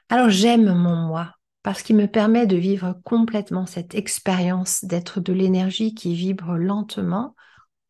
Alors 0.08 0.30
j'aime 0.30 0.72
mon 0.72 0.96
moi 0.96 1.34
parce 1.62 1.82
qu'il 1.82 1.96
me 1.96 2.06
permet 2.06 2.46
de 2.46 2.56
vivre 2.56 2.98
complètement 3.04 3.66
cette 3.66 3.94
expérience 3.94 4.84
d'être 4.84 5.20
de 5.20 5.32
l'énergie 5.32 5.94
qui 5.94 6.14
vibre 6.14 6.56
lentement 6.56 7.34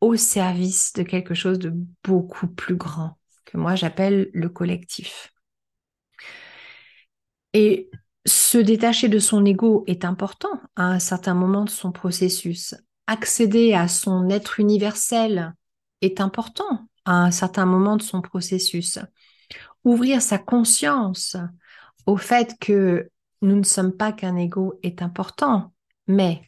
au 0.01 0.15
service 0.15 0.91
de 0.93 1.03
quelque 1.03 1.33
chose 1.33 1.59
de 1.59 1.73
beaucoup 2.03 2.47
plus 2.47 2.75
grand 2.75 3.18
que 3.49 3.57
moi 3.57 3.75
j'appelle 3.75 4.29
le 4.33 4.47
collectif. 4.47 5.33
Et 7.53 7.89
se 8.25 8.59
détacher 8.59 9.09
de 9.09 9.17
son 9.17 9.43
ego 9.43 9.83
est 9.87 10.05
important 10.05 10.61
à 10.75 10.83
un 10.83 10.99
certain 10.99 11.33
moment 11.33 11.65
de 11.65 11.69
son 11.69 11.91
processus. 11.91 12.75
Accéder 13.07 13.73
à 13.73 13.87
son 13.87 14.29
être 14.29 14.59
universel 14.59 15.55
est 16.01 16.21
important 16.21 16.87
à 17.05 17.23
un 17.23 17.31
certain 17.31 17.65
moment 17.65 17.97
de 17.97 18.03
son 18.03 18.21
processus. 18.21 18.99
Ouvrir 19.83 20.21
sa 20.21 20.37
conscience 20.37 21.35
au 22.05 22.17
fait 22.17 22.55
que 22.59 23.09
nous 23.41 23.55
ne 23.55 23.63
sommes 23.63 23.93
pas 23.93 24.11
qu'un 24.11 24.35
ego 24.35 24.79
est 24.83 25.01
important, 25.01 25.73
mais 26.05 26.43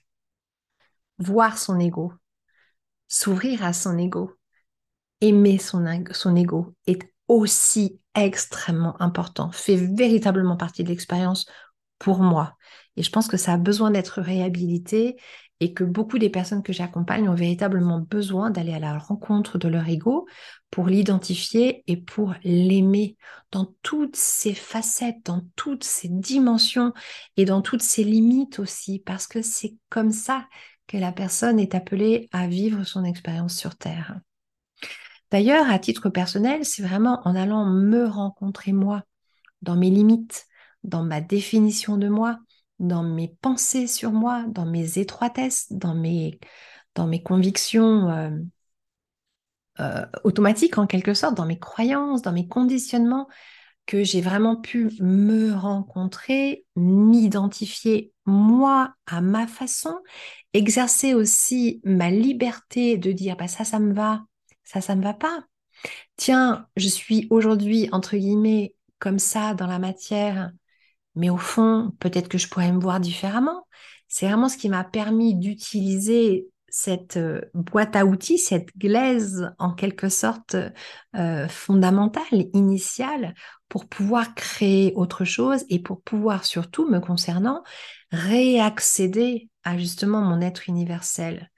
voir 1.18 1.58
son 1.58 1.80
ego, 1.80 2.14
s'ouvrir 3.08 3.64
à 3.64 3.74
son 3.74 3.98
ego, 3.98 4.36
aimer 5.22 5.58
son, 5.58 5.86
ego 6.36 6.76
est 6.88 7.02
aussi 7.28 8.00
extrêmement 8.16 9.02
important, 9.02 9.52
fait 9.52 9.78
véritablement 9.78 10.58
partie 10.58 10.84
de 10.84 10.90
l'expérience 10.90 11.46
pour 12.00 12.20
moi. 12.20 12.58
Et 12.98 13.04
je 13.04 13.10
pense 13.10 13.28
que 13.28 13.38
ça 13.38 13.54
a 13.54 13.58
besoin 13.58 13.92
d'être 13.92 14.22
réhabilité 14.22 15.16
et 15.62 15.74
que 15.74 15.84
beaucoup 15.84 16.18
des 16.18 16.30
personnes 16.30 16.64
que 16.64 16.74
j'accompagne 16.74 17.30
ont 17.30 17.36
véritablement 17.36 18.00
besoin 18.00 18.50
d'aller 18.50 18.74
à 18.74 18.80
la 18.80 18.98
rencontre 18.98 19.60
de 19.60 19.68
leur 19.68 19.88
ego 19.88 20.28
pour 20.72 20.88
l'identifier 20.88 21.84
et 21.86 21.98
pour 21.98 22.34
l'aimer 22.44 23.16
dans 23.52 23.76
toutes 23.84 24.16
ses 24.16 24.56
facettes, 24.56 25.24
dans 25.26 25.46
toutes 25.56 25.84
ses 25.84 26.10
dimensions 26.10 26.94
et 27.38 27.46
dans 27.46 27.62
toutes 27.62 27.84
ses 27.84 28.04
limites 28.04 28.58
aussi, 28.58 29.00
parce 29.00 29.28
que 29.28 29.44
c'est 29.44 29.76
comme 29.90 30.12
ça 30.12 30.48
que 30.88 30.98
la 30.98 31.12
personne 31.12 31.60
est 31.60 31.76
appelée 31.76 32.28
à 32.32 32.48
vivre 32.48 32.84
son 32.84 33.04
expérience 33.04 33.56
sur 33.56 33.76
Terre. 33.76 34.20
D'ailleurs, 35.32 35.70
à 35.70 35.80
titre 35.80 36.10
personnel, 36.10 36.66
c'est 36.66 36.84
vraiment 36.84 37.22
en 37.26 37.36
allant 37.36 37.66
me 37.66 38.06
rencontrer 38.06 38.74
moi, 38.74 39.04
dans 39.62 39.76
mes 39.76 39.90
limites, 39.90 40.46
dans 40.84 41.04
ma 41.04 41.22
définition 41.22 41.98
de 41.98 42.10
moi, 42.10 42.40
dans 42.80 43.04
mes 43.04 43.36
pensées 43.42 43.88
sur 43.88 44.12
moi, 44.12 44.44
dans 44.48 44.66
mes 44.66 45.00
étroitesses, 45.00 45.72
dans 45.72 45.96
mes, 45.96 46.40
convictions 47.24 48.10
euh, 48.10 48.32
euh, 49.80 50.06
automatiques 50.24 50.78
en 50.78 50.88
quelque 50.88 51.14
sorte, 51.14 51.36
dans 51.36 51.46
mes 51.46 51.60
croyances, 51.60 52.22
dans 52.22 52.34
mes 52.34 52.48
conditionnements, 52.48 53.28
que 53.86 54.04
j'ai 54.04 54.22
vraiment 54.22 54.56
pu 54.56 54.90
me 55.00 55.54
rencontrer, 55.54 56.66
m'identifier 56.76 58.14
moi 58.26 58.94
à 59.06 59.22
ma 59.22 59.48
façon, 59.48 59.98
exercer 60.54 61.14
aussi 61.14 61.82
ma 61.84 62.10
liberté 62.10 62.98
de 62.98 63.12
dire 63.12 63.36
bah 63.38 63.48
ça 63.48 63.64
ça 63.64 63.80
me 63.80 63.94
va, 63.94 64.22
ça 64.72 64.82
ça 64.82 64.96
me 64.96 65.04
va 65.04 65.14
pas. 65.14 65.44
Tiens, 66.16 66.68
je 66.78 66.88
suis 66.88 67.28
aujourd'hui 67.30 67.90
entre 67.92 68.16
guillemets 68.16 68.76
comme 69.00 69.20
ça 69.20 69.54
dans 69.54 69.68
la 69.68 69.80
matière, 69.80 70.52
mais 71.16 71.30
au 71.30 71.38
fond, 71.38 71.92
peut-être 72.00 72.30
que 72.30 72.38
je 72.38 72.48
pourrais 72.48 72.72
me 72.72 72.80
voir 72.80 73.00
différemment. 73.00 73.68
C'est 74.08 74.28
vraiment 74.28 74.50
ce 74.50 74.58
qui 74.58 74.70
m'a 74.70 74.84
permis 74.84 75.36
d'utiliser 75.36 76.48
cette 76.70 77.18
euh, 77.18 77.42
boîte 77.54 77.98
à 77.98 78.06
outils, 78.06 78.38
cette 78.38 78.70
glaise 78.78 79.52
en 79.60 79.74
quelque 79.74 80.08
sorte 80.08 80.56
euh, 81.16 81.48
fondamentale, 81.50 82.46
initiale, 82.54 83.34
pour 83.68 83.88
pouvoir 83.88 84.36
créer 84.36 84.94
autre 84.96 85.26
chose 85.26 85.66
et 85.70 85.80
pour 85.80 86.02
pouvoir 86.02 86.46
surtout, 86.46 86.88
me 86.90 87.00
concernant, 87.00 87.64
réaccéder 88.12 89.50
à 89.64 89.78
justement 89.78 90.22
mon 90.22 90.40
être 90.40 90.70
universel. 90.70 91.50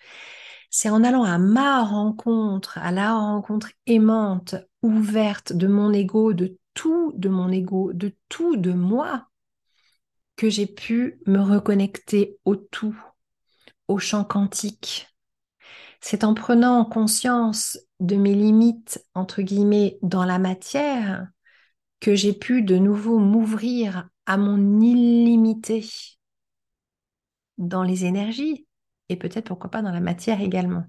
C'est 0.76 0.90
en 0.90 1.04
allant 1.04 1.24
à 1.24 1.38
ma 1.38 1.84
rencontre, 1.84 2.80
à 2.80 2.92
la 2.92 3.14
rencontre 3.14 3.70
aimante, 3.86 4.56
ouverte 4.82 5.54
de 5.54 5.68
mon 5.68 5.94
ego, 5.94 6.34
de 6.34 6.58
tout 6.74 7.14
de 7.16 7.30
mon 7.30 7.52
ego, 7.52 7.94
de 7.94 8.16
tout 8.28 8.58
de 8.58 8.74
moi, 8.74 9.28
que 10.36 10.50
j'ai 10.50 10.66
pu 10.66 11.22
me 11.28 11.38
reconnecter 11.38 12.40
au 12.44 12.56
tout, 12.56 13.00
au 13.88 14.00
champ 14.00 14.24
quantique. 14.24 15.16
C'est 16.02 16.24
en 16.24 16.34
prenant 16.34 16.86
conscience 16.86 17.78
de 18.00 18.16
mes 18.16 18.34
limites, 18.34 19.06
entre 19.14 19.44
guillemets, 19.44 20.00
dans 20.02 20.26
la 20.26 20.40
matière, 20.40 21.28
que 22.00 22.16
j'ai 22.16 22.34
pu 22.34 22.64
de 22.64 22.80
nouveau 22.80 23.20
m'ouvrir 23.20 24.10
à 24.26 24.38
mon 24.38 24.82
illimité 24.82 25.88
dans 27.60 27.84
les 27.84 28.06
énergies 28.06 28.66
et 29.10 29.16
peut-être 29.16 29.48
pourquoi 29.48 29.72
pas 29.72 29.82
dans 29.82 29.92
la 29.92 30.00
matière 30.00 30.42
également. 30.42 30.84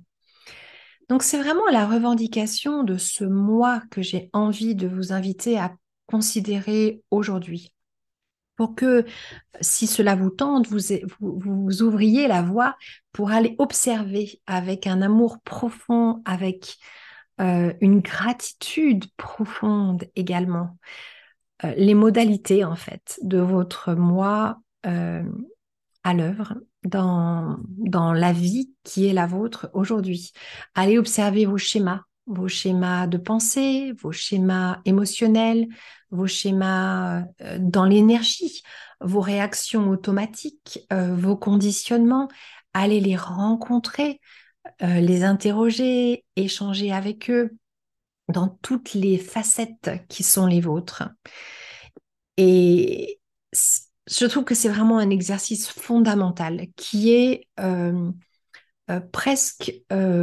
Donc 1.09 1.23
c'est 1.23 1.40
vraiment 1.40 1.66
la 1.71 1.87
revendication 1.87 2.83
de 2.83 2.97
ce 2.97 3.25
moi 3.25 3.83
que 3.90 4.02
j'ai 4.02 4.30
envie 4.33 4.75
de 4.75 4.87
vous 4.87 5.12
inviter 5.12 5.59
à 5.59 5.75
considérer 6.06 7.02
aujourd'hui 7.11 7.75
pour 8.56 8.75
que, 8.75 9.04
si 9.61 9.87
cela 9.87 10.14
vous 10.14 10.30
tente, 10.30 10.68
vous, 10.68 11.83
ouvriez 11.83 12.28
la 12.28 12.42
voie 12.42 12.76
pour 13.12 13.30
aller 13.30 13.56
observer 13.59 14.40
avec 14.47 14.87
un 14.87 15.02
amour 15.02 15.40
profond, 15.40 16.23
avec 16.25 16.76
euh, 17.40 17.73
une 17.80 18.00
gratitude 18.00 19.06
profonde 19.16 20.04
également, 20.14 20.78
euh, 21.64 21.75
les 21.76 21.94
modalités 21.94 22.64
en 22.64 22.76
fait 22.76 23.18
de 23.23 23.38
votre 23.38 23.94
moi 23.94 24.61
euh, 24.87 25.25
à 26.04 26.14
l'œuvre 26.14 26.54
dans, 26.85 27.59
la 28.12 28.33
vie 28.33 28.73
qui 28.85 29.07
est 29.07 29.12
la 29.12 29.26
vôtre 29.26 29.71
aujourd'hui. 29.73 30.33
Allez 30.75 30.99
observer 30.99 31.47
vos 31.47 31.59
schémas, 31.59 32.03
vos 32.26 32.49
schémas 32.49 33.07
de 33.07 33.19
pensée, 33.19 33.93
vos 34.00 34.12
schémas 34.12 34.81
émotionnels, 34.85 35.69
vos 36.11 36.26
schémas 36.26 37.25
euh, 37.41 37.59
dans 37.59 37.85
l'énergie, 37.85 38.62
vos 39.00 39.21
réactions 39.21 39.88
automatiques, 39.91 40.87
euh, 40.93 41.14
vos 41.14 41.37
conditionnements, 41.37 42.29
allez 42.73 43.00
les 43.00 43.17
rencontrer, 43.17 44.21
euh, 44.83 45.00
les 45.00 45.25
interroger, 45.25 46.25
échanger 46.37 46.93
avec 46.93 47.31
eux 47.31 47.57
dans 48.29 48.49
toutes 48.62 48.95
les 48.95 49.19
facettes 49.19 49.91
qui 50.09 50.23
sont 50.23 50.47
les 50.47 50.61
vôtres. 50.61 51.05
Et 52.37 53.21
je 54.07 54.27
trouve 54.27 54.45
que 54.45 54.55
c'est 54.55 54.69
vraiment 54.69 54.99
un 54.99 55.11
exercice 55.11 55.69
fondamental 55.69 56.67
qui 56.77 57.13
est 57.13 57.49
presque 59.13 59.73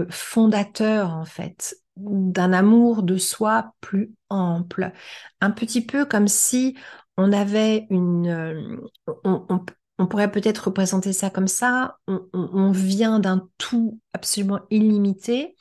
fondateur 0.09 1.11
en 1.11 1.25
fait 1.25 1.75
d'un 1.97 2.53
amour 2.53 3.03
de 3.03 3.17
soi 3.17 3.73
plus 3.81 4.13
ample. 4.29 4.91
Un 5.39 5.51
petit 5.51 5.85
peu 5.85 6.05
comme 6.05 6.27
si 6.27 6.77
on 7.17 7.31
avait 7.31 7.87
une... 7.89 8.27
Euh, 8.27 8.77
on, 9.23 10.07
pourrait 10.07 10.31
peut-être 10.31 10.65
représenter 10.65 11.13
ça 11.13 11.29
comme 11.29 11.47
ça. 11.47 11.97
On, 12.07 12.71
vient 12.71 13.19
d'un 13.19 13.47
tout 13.59 13.99
absolument 14.13 14.61
illimité. 14.71 15.55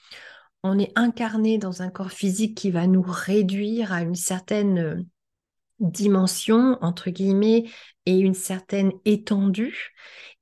On 0.63 0.79
est 0.79 0.93
incarné 0.97 1.59
dans 1.59 1.83
un 1.83 1.91
corps 1.91 2.13
physique 2.13 2.57
qui 2.57 2.71
va 2.71 2.87
nous 2.87 3.05
réduire 3.07 3.93
à 3.93 4.01
une 4.01 4.15
certaine 4.15 4.79
euh, 4.79 5.03
dimension, 5.81 6.79
entre 6.81 7.11
guillemets, 7.11 7.65
et 8.07 8.19
une 8.19 8.35
certaine 8.35 8.93
étendue. 9.05 9.93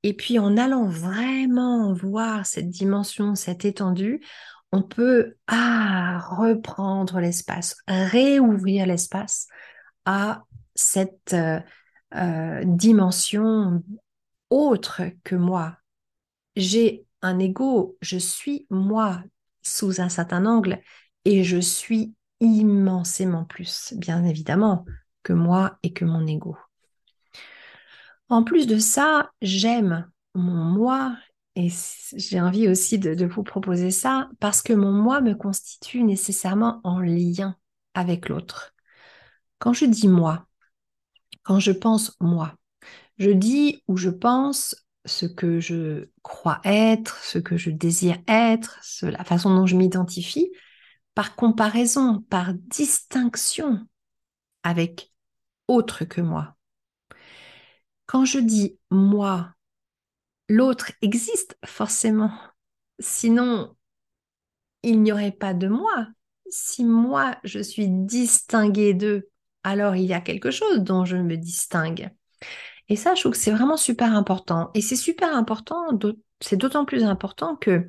Et 0.03 0.13
puis 0.13 0.39
en 0.39 0.57
allant 0.57 0.85
vraiment 0.85 1.93
voir 1.93 2.45
cette 2.45 2.69
dimension, 2.69 3.35
cette 3.35 3.65
étendue, 3.65 4.21
on 4.71 4.83
peut 4.83 5.35
ah, 5.47 6.19
reprendre 6.29 7.19
l'espace, 7.19 7.75
réouvrir 7.87 8.85
l'espace 8.85 9.47
à 10.05 10.43
cette 10.75 11.33
euh, 11.33 11.59
euh, 12.15 12.63
dimension 12.65 13.83
autre 14.49 15.01
que 15.23 15.35
moi. 15.35 15.77
J'ai 16.55 17.05
un 17.21 17.39
ego, 17.39 17.97
je 18.01 18.17
suis 18.17 18.67
moi 18.69 19.23
sous 19.61 20.01
un 20.01 20.09
certain 20.09 20.45
angle 20.45 20.79
et 21.25 21.43
je 21.43 21.57
suis 21.57 22.13
immensément 22.39 23.43
plus, 23.43 23.93
bien 23.97 24.23
évidemment, 24.23 24.85
moi 25.33 25.77
et 25.83 25.93
que 25.93 26.05
mon 26.05 26.25
ego. 26.27 26.57
En 28.29 28.43
plus 28.43 28.67
de 28.67 28.77
ça, 28.77 29.31
j'aime 29.41 30.09
mon 30.35 30.63
moi 30.63 31.17
et 31.55 31.69
j'ai 32.15 32.39
envie 32.39 32.67
aussi 32.67 32.99
de, 32.99 33.25
vous 33.25 33.43
proposer 33.43 33.91
ça 33.91 34.29
parce 34.39 34.61
que 34.61 34.73
mon 34.73 34.91
moi 34.91 35.19
me 35.19 35.33
constitue 35.33 36.03
nécessairement 36.03 36.79
en 36.83 36.99
lien 36.99 37.55
avec 37.93 38.29
l'autre. 38.29 38.73
Quand 39.57 39.73
je 39.73 39.85
dis 39.85 40.07
moi, 40.07 40.47
quand 41.43 41.59
je 41.59 41.71
pense 41.71 42.15
moi, 42.21 42.55
je 43.17 43.31
dis 43.31 43.83
ou 43.87 43.97
je 43.97 44.09
pense 44.09 44.85
ce 45.05 45.25
que 45.25 45.59
je 45.59 46.09
crois 46.21 46.61
être, 46.63 47.17
ce 47.23 47.39
que 47.39 47.57
je 47.57 47.71
désire 47.71 48.19
être, 48.27 48.79
la 49.01 49.23
façon 49.23 49.53
dont 49.53 49.65
je 49.65 49.75
m'identifie, 49.75 50.51
par 51.15 51.35
comparaison, 51.35 52.21
par 52.29 52.53
distinction 52.53 53.85
avec 54.63 55.08
autre 55.69 56.03
que 56.03 56.19
moi. 56.19 56.57
Quand 58.07 58.25
je 58.25 58.39
dis 58.39 58.77
moi, 58.89 59.53
l'autre 60.49 60.91
existe 61.01 61.57
forcément. 61.65 62.31
Sinon, 62.99 63.75
il 64.83 65.01
n'y 65.01 65.11
aurait 65.11 65.31
pas 65.31 65.53
de 65.53 65.67
moi. 65.67 66.07
Si 66.49 66.83
moi, 66.83 67.37
je 67.43 67.59
suis 67.59 67.87
distinguée 67.87 68.93
d'eux, 68.93 69.29
alors 69.63 69.95
il 69.95 70.05
y 70.05 70.13
a 70.13 70.21
quelque 70.21 70.51
chose 70.51 70.79
dont 70.79 71.05
je 71.05 71.17
me 71.17 71.37
distingue. 71.37 72.09
Et 72.87 72.95
ça, 72.95 73.13
je 73.13 73.21
trouve 73.21 73.33
que 73.33 73.37
c'est 73.37 73.51
vraiment 73.51 73.77
super 73.77 74.15
important. 74.15 74.71
Et 74.73 74.81
c'est 74.81 74.95
super 74.95 75.35
important, 75.35 75.97
c'est 76.41 76.57
d'autant 76.57 76.85
plus 76.85 77.03
important 77.03 77.55
que 77.55 77.87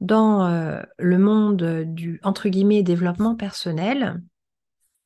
dans 0.00 0.46
euh, 0.46 0.82
le 0.98 1.18
monde 1.18 1.84
du, 1.86 2.20
entre 2.22 2.50
guillemets, 2.50 2.82
développement 2.82 3.34
personnel 3.34 4.20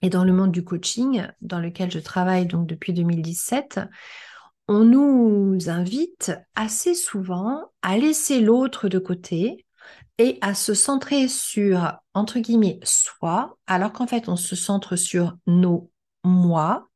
et 0.02 0.10
dans 0.10 0.24
le 0.24 0.32
monde 0.32 0.52
du 0.52 0.64
coaching, 0.64 1.26
dans 1.40 1.58
lequel 1.58 1.90
je 1.90 1.98
travaille 1.98 2.46
donc 2.46 2.66
depuis 2.66 2.92
2017, 2.92 3.80
on 4.68 4.84
nous 4.84 5.58
invite 5.68 6.32
assez 6.54 6.94
souvent 6.94 7.72
à 7.82 7.98
laisser 7.98 8.40
l'autre 8.40 8.88
de 8.88 8.98
côté 8.98 9.66
et 10.18 10.38
à 10.42 10.54
se 10.54 10.74
centrer 10.74 11.28
sur, 11.28 11.92
entre 12.14 12.38
guillemets, 12.38 12.78
soi, 12.84 13.56
alors 13.66 13.92
qu'en 13.92 14.06
fait, 14.06 14.28
on 14.28 14.36
se 14.36 14.54
centre 14.54 14.96
sur 14.96 15.36
nos 15.46 15.90
moi 16.24 16.88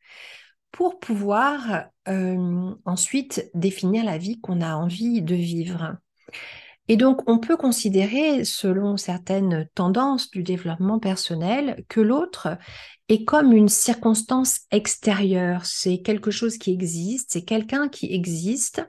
pour 0.71 1.01
pouvoir 1.01 1.87
euh, 2.09 2.75
ensuite 2.85 3.51
définir 3.55 4.05
la 4.05 4.19
vie 4.19 4.41
qu'on 4.41 4.61
a 4.61 4.75
envie 4.75 5.23
de 5.23 5.35
vivre. 5.35 5.97
Et 6.89 6.97
donc, 6.97 7.23
on 7.29 7.39
peut 7.39 7.57
considérer, 7.57 8.45
selon 8.45 8.97
certaines 8.97 9.69
tendances 9.75 10.31
du 10.31 10.43
développement 10.43 10.99
personnel, 10.99 11.85
que 11.89 12.01
l'autre 12.01 12.59
est 13.09 13.25
comme 13.25 13.53
une 13.53 13.69
circonstance 13.69 14.61
extérieure. 14.71 15.65
C'est 15.65 15.99
quelque 15.99 16.31
chose 16.31 16.59
qui 16.59 16.73
existe, 16.73 17.31
c'est 17.33 17.45
quelqu'un 17.45 17.89
qui 17.89 18.13
existe, 18.13 18.87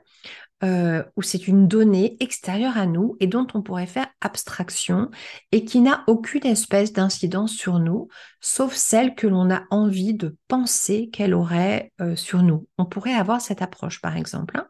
euh, 0.64 1.04
ou 1.16 1.22
c'est 1.22 1.48
une 1.48 1.68
donnée 1.68 2.16
extérieure 2.20 2.78
à 2.78 2.86
nous 2.86 3.16
et 3.20 3.26
dont 3.26 3.46
on 3.52 3.60
pourrait 3.60 3.86
faire 3.86 4.08
abstraction 4.22 5.10
et 5.52 5.66
qui 5.66 5.80
n'a 5.80 6.02
aucune 6.06 6.46
espèce 6.46 6.94
d'incidence 6.94 7.52
sur 7.52 7.78
nous, 7.78 8.08
sauf 8.40 8.74
celle 8.74 9.14
que 9.14 9.26
l'on 9.26 9.50
a 9.50 9.64
envie 9.70 10.14
de 10.14 10.34
penser 10.48 11.10
qu'elle 11.12 11.34
aurait 11.34 11.92
euh, 12.00 12.16
sur 12.16 12.42
nous. 12.42 12.66
On 12.78 12.86
pourrait 12.86 13.12
avoir 13.12 13.42
cette 13.42 13.60
approche, 13.60 14.00
par 14.00 14.16
exemple. 14.16 14.56
Hein. 14.56 14.66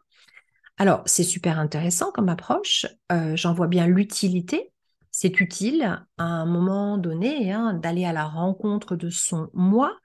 Alors, 0.77 1.01
c'est 1.05 1.23
super 1.23 1.57
intéressant 1.59 2.11
comme 2.11 2.29
approche. 2.29 2.85
Euh, 3.11 3.35
j'en 3.35 3.53
vois 3.53 3.67
bien 3.67 3.87
l'utilité. 3.87 4.71
C'est 5.11 5.39
utile 5.39 6.05
à 6.17 6.23
un 6.23 6.45
moment 6.45 6.99
donné 6.99 7.51
hein, 7.51 7.73
d'aller 7.73 8.05
à 8.05 8.13
la 8.13 8.25
rencontre 8.25 8.95
de 8.95 9.09
son 9.09 9.49
moi 9.53 9.97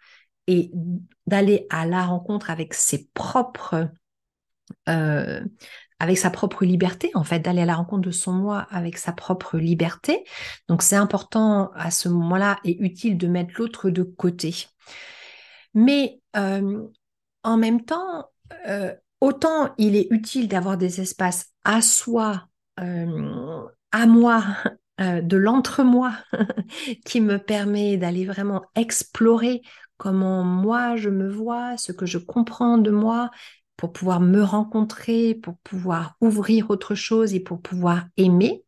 et 0.46 0.72
d'aller 1.26 1.66
à 1.68 1.84
la 1.84 2.06
rencontre 2.06 2.50
avec 2.50 2.72
ses 2.72 3.06
propres, 3.12 3.90
euh, 4.88 5.44
avec 5.98 6.16
sa 6.16 6.30
propre 6.30 6.64
liberté, 6.64 7.10
en 7.14 7.22
fait, 7.22 7.40
d'aller 7.40 7.62
à 7.62 7.66
la 7.66 7.74
rencontre 7.74 8.02
de 8.02 8.10
son 8.10 8.32
moi 8.32 8.66
avec 8.70 8.96
sa 8.96 9.12
propre 9.12 9.58
liberté. 9.58 10.24
Donc, 10.68 10.82
c'est 10.82 10.96
important 10.96 11.70
à 11.74 11.90
ce 11.90 12.08
moment-là 12.08 12.58
et 12.64 12.82
utile 12.82 13.18
de 13.18 13.26
mettre 13.26 13.52
l'autre 13.58 13.90
de 13.90 14.02
côté. 14.02 14.68
Mais 15.74 16.20
euh, 16.36 16.88
en 17.42 17.56
même 17.58 17.84
temps, 17.84 18.30
autant 19.22 19.72
il 19.78 19.94
est 19.94 20.08
utile 20.10 20.48
d'avoir 20.48 20.76
des 20.76 21.00
espaces 21.00 21.46
à 21.64 21.80
soi, 21.80 22.48
euh, 22.80 23.64
à 23.92 24.06
moi, 24.06 24.44
euh, 25.00 25.22
de 25.22 25.36
l'entre-moi, 25.36 26.12
qui 27.06 27.20
me 27.20 27.38
permet 27.38 27.96
d'aller 27.96 28.26
vraiment 28.26 28.62
explorer 28.74 29.62
comment 29.96 30.42
moi 30.42 30.96
je 30.96 31.08
me 31.08 31.30
vois, 31.30 31.76
ce 31.76 31.92
que 31.92 32.04
je 32.04 32.18
comprends 32.18 32.78
de 32.78 32.90
moi, 32.90 33.30
pour 33.76 33.92
pouvoir 33.92 34.18
me 34.20 34.42
rencontrer, 34.42 35.36
pour 35.36 35.56
pouvoir 35.58 36.16
ouvrir 36.20 36.70
autre 36.70 36.96
chose 36.96 37.32
et 37.32 37.40
pour 37.40 37.62
pouvoir 37.62 38.06
aimer. 38.16 38.64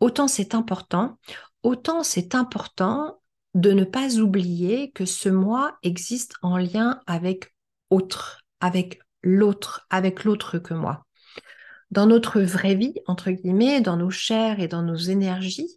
Autant 0.00 0.28
c'est 0.28 0.54
important, 0.54 1.18
autant 1.62 2.02
c'est 2.02 2.34
important 2.34 3.18
de 3.54 3.72
ne 3.72 3.84
pas 3.84 4.18
oublier 4.18 4.90
que 4.90 5.06
ce 5.06 5.30
moi 5.30 5.78
existe 5.82 6.34
en 6.42 6.58
lien 6.58 7.00
avec 7.06 7.54
autre, 7.88 8.42
avec 8.60 9.00
l'autre, 9.22 9.86
avec 9.90 10.24
l'autre 10.24 10.58
que 10.58 10.74
moi. 10.74 11.06
Dans 11.90 12.06
notre 12.06 12.40
vraie 12.40 12.74
vie, 12.74 12.94
entre 13.06 13.30
guillemets, 13.30 13.80
dans 13.80 13.96
nos 13.96 14.10
chairs 14.10 14.60
et 14.60 14.68
dans 14.68 14.82
nos 14.82 14.96
énergies, 14.96 15.76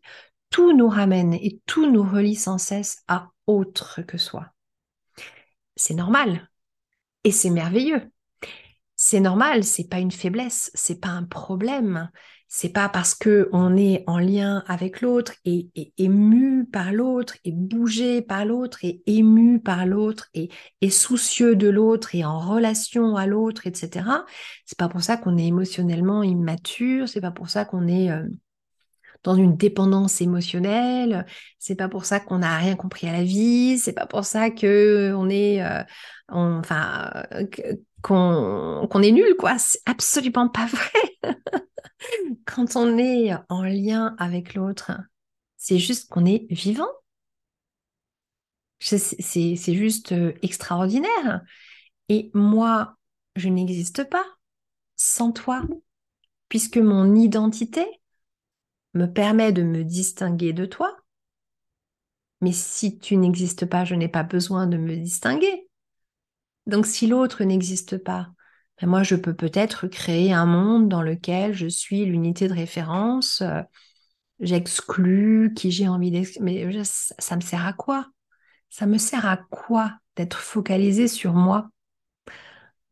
tout 0.49 0.75
nous 0.75 0.89
ramène 0.89 1.33
et 1.33 1.61
tout 1.65 1.89
nous 1.91 2.03
relie 2.03 2.35
sans 2.35 2.57
cesse 2.57 3.03
à 3.07 3.29
autre 3.47 4.01
que 4.01 4.17
soi. 4.17 4.47
C'est 5.75 5.93
normal 5.93 6.49
et 7.23 7.31
c'est 7.31 7.51
merveilleux. 7.51 8.09
C'est 8.95 9.19
normal, 9.19 9.63
c'est 9.63 9.87
pas 9.87 9.99
une 9.99 10.11
faiblesse, 10.11 10.71
c'est 10.73 10.99
pas 10.99 11.09
un 11.09 11.23
problème, 11.23 12.09
c'est 12.51 12.69
pas 12.69 12.89
parce 12.89 13.13
que 13.13 13.47
on 13.53 13.77
est 13.77 14.03
en 14.07 14.17
lien 14.17 14.63
avec 14.67 15.01
l'autre 15.01 15.33
et, 15.45 15.69
ému 15.99 16.65
par 16.65 16.91
l'autre 16.91 17.37
et 17.45 17.51
bougé 17.51 18.23
par 18.23 18.43
l'autre 18.43 18.79
et 18.83 19.03
ému 19.05 19.59
par 19.61 19.85
l'autre 19.85 20.29
et, 20.33 20.49
soucieux 20.89 21.55
de 21.55 21.69
l'autre 21.69 22.15
et 22.15 22.25
en 22.25 22.39
relation 22.39 23.15
à 23.15 23.27
l'autre, 23.27 23.67
etc. 23.67 24.25
C'est 24.65 24.77
pas 24.79 24.89
pour 24.89 25.01
ça 25.03 25.15
qu'on 25.15 25.37
est 25.37 25.45
émotionnellement 25.45 26.23
immature, 26.23 27.07
c'est 27.07 27.21
pas 27.21 27.31
pour 27.31 27.49
ça 27.49 27.65
qu'on 27.65 27.87
est 27.87 28.09
euh, 28.09 28.27
dans 29.23 29.35
une 29.35 29.55
dépendance 29.55 30.19
émotionnelle, 30.19 31.27
c'est 31.59 31.75
pas 31.75 31.89
pour 31.89 32.05
ça 32.05 32.19
qu'on 32.19 32.39
n'a 32.39 32.57
rien 32.57 32.75
compris 32.75 33.07
à 33.07 33.11
la 33.11 33.23
vie, 33.23 33.77
c'est 33.77 33.93
pas 33.93 34.07
pour 34.07 34.25
ça 34.25 34.49
que 34.49 35.13
on 35.15 35.29
est, 35.29 35.61
euh, 35.63 35.83
enfin, 36.29 37.11
qu'on 38.01 39.01
est 39.01 39.11
nul, 39.11 39.35
quoi. 39.37 39.57
C'est 39.59 39.81
absolument 39.85 40.49
pas 40.49 40.65
vrai. 40.67 41.33
Quand 42.45 42.75
on 42.75 42.97
est 42.97 43.31
en 43.49 43.63
lien 43.63 44.15
avec 44.17 44.53
l'autre, 44.53 44.91
c'est 45.57 45.79
juste 45.79 46.09
qu'on 46.09 46.25
est 46.25 46.47
vivant. 46.51 46.89
C'est 48.79 49.73
juste 49.73 50.13
euh, 50.13 50.33
extraordinaire. 50.41 51.41
Et 52.07 52.31
moi, 52.33 52.97
je 53.35 53.49
n'existe 53.49 54.09
pas 54.09 54.25
sans 54.95 55.31
toi, 55.31 55.63
puisque 56.47 56.77
mon 56.77 57.15
identité 57.15 57.85
me 58.93 59.05
permet 59.05 59.51
de 59.51 59.63
me 59.63 59.83
distinguer 59.83 60.53
de 60.53 60.65
toi. 60.65 60.95
Mais 62.41 62.51
si 62.53 62.97
tu 62.97 63.17
n'existes 63.17 63.65
pas, 63.65 63.85
je 63.85 63.95
n'ai 63.95 64.07
pas 64.07 64.23
besoin 64.23 64.65
de 64.67 64.77
me 64.77 64.95
distinguer. 64.95 65.68
Donc 66.69 66.85
si 66.85 67.07
l'autre 67.07 67.43
n'existe 67.43 67.97
pas, 67.97 68.29
ben, 68.79 68.87
moi 68.87 69.03
je 69.03 69.15
peux 69.15 69.33
peut-être 69.33 69.87
créer 69.87 70.31
un 70.31 70.45
monde 70.45 70.87
dans 70.87 71.01
lequel 71.01 71.53
je 71.53 71.67
suis 71.67 72.05
l'unité 72.05 72.47
de 72.47 72.53
référence, 72.53 73.41
euh, 73.41 73.61
j'exclus 74.39 75.53
qui 75.55 75.71
j'ai 75.71 75.87
envie 75.87 76.11
d'exclure. 76.11 76.43
Mais 76.43 76.83
ça, 76.83 77.35
me 77.35 77.41
sert 77.41 77.65
à 77.65 77.73
quoi? 77.73 78.07
Ça 78.69 78.85
me 78.85 78.99
sert 78.99 79.25
à 79.25 79.37
quoi 79.37 79.97
d'être 80.15 80.37
focalisé 80.37 81.07
sur 81.07 81.33
moi 81.33 81.69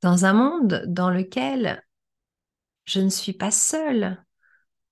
dans 0.01 0.25
un 0.25 0.33
monde 0.33 0.83
dans 0.87 1.11
lequel 1.11 1.83
je 2.85 2.99
ne 2.99 3.09
suis 3.09 3.33
pas 3.33 3.51
seule 3.51 4.23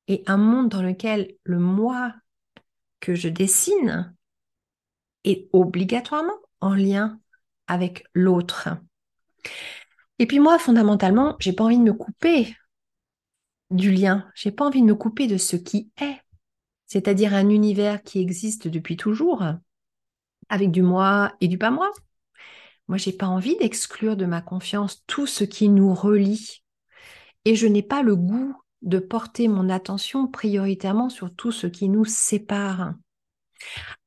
et 0.07 0.23
un 0.27 0.37
monde 0.37 0.69
dans 0.69 0.83
lequel 0.83 1.33
le 1.43 1.57
moi 1.57 2.13
que 2.99 3.15
je 3.15 3.29
dessine 3.29 4.15
est 5.23 5.49
obligatoirement 5.53 6.37
en 6.61 6.75
lien 6.75 7.19
avec 7.67 8.05
l'autre. 8.13 8.69
Et 10.19 10.27
puis 10.27 10.39
moi, 10.39 10.59
fondamentalement, 10.59 11.35
j'ai 11.39 11.53
pas 11.53 11.65
envie 11.65 11.77
de 11.77 11.83
me 11.83 11.93
couper 11.93 12.55
du 13.71 13.91
lien. 13.91 14.29
J'ai 14.35 14.51
pas 14.51 14.65
envie 14.65 14.81
de 14.81 14.87
me 14.87 14.95
couper 14.95 15.27
de 15.27 15.37
ce 15.37 15.55
qui 15.55 15.91
est, 15.99 16.17
c'est-à-dire 16.85 17.33
un 17.33 17.49
univers 17.49 18.03
qui 18.03 18.19
existe 18.19 18.67
depuis 18.67 18.97
toujours, 18.97 19.43
avec 20.49 20.71
du 20.71 20.81
moi 20.81 21.33
et 21.41 21.47
du 21.47 21.57
pas 21.57 21.71
moi. 21.71 21.91
Moi, 22.87 22.97
j'ai 22.97 23.13
pas 23.13 23.27
envie 23.27 23.57
d'exclure 23.57 24.15
de 24.15 24.25
ma 24.25 24.41
confiance 24.41 25.03
tout 25.07 25.25
ce 25.25 25.43
qui 25.43 25.69
nous 25.69 25.93
relie. 25.93 26.63
Et 27.43 27.55
je 27.55 27.67
n'ai 27.67 27.83
pas 27.83 28.03
le 28.03 28.15
goût 28.15 28.55
de 28.83 28.99
porter 28.99 29.47
mon 29.47 29.69
attention 29.69 30.27
prioritairement 30.27 31.09
sur 31.09 31.33
tout 31.33 31.51
ce 31.51 31.67
qui 31.67 31.89
nous 31.89 32.05
sépare. 32.05 32.93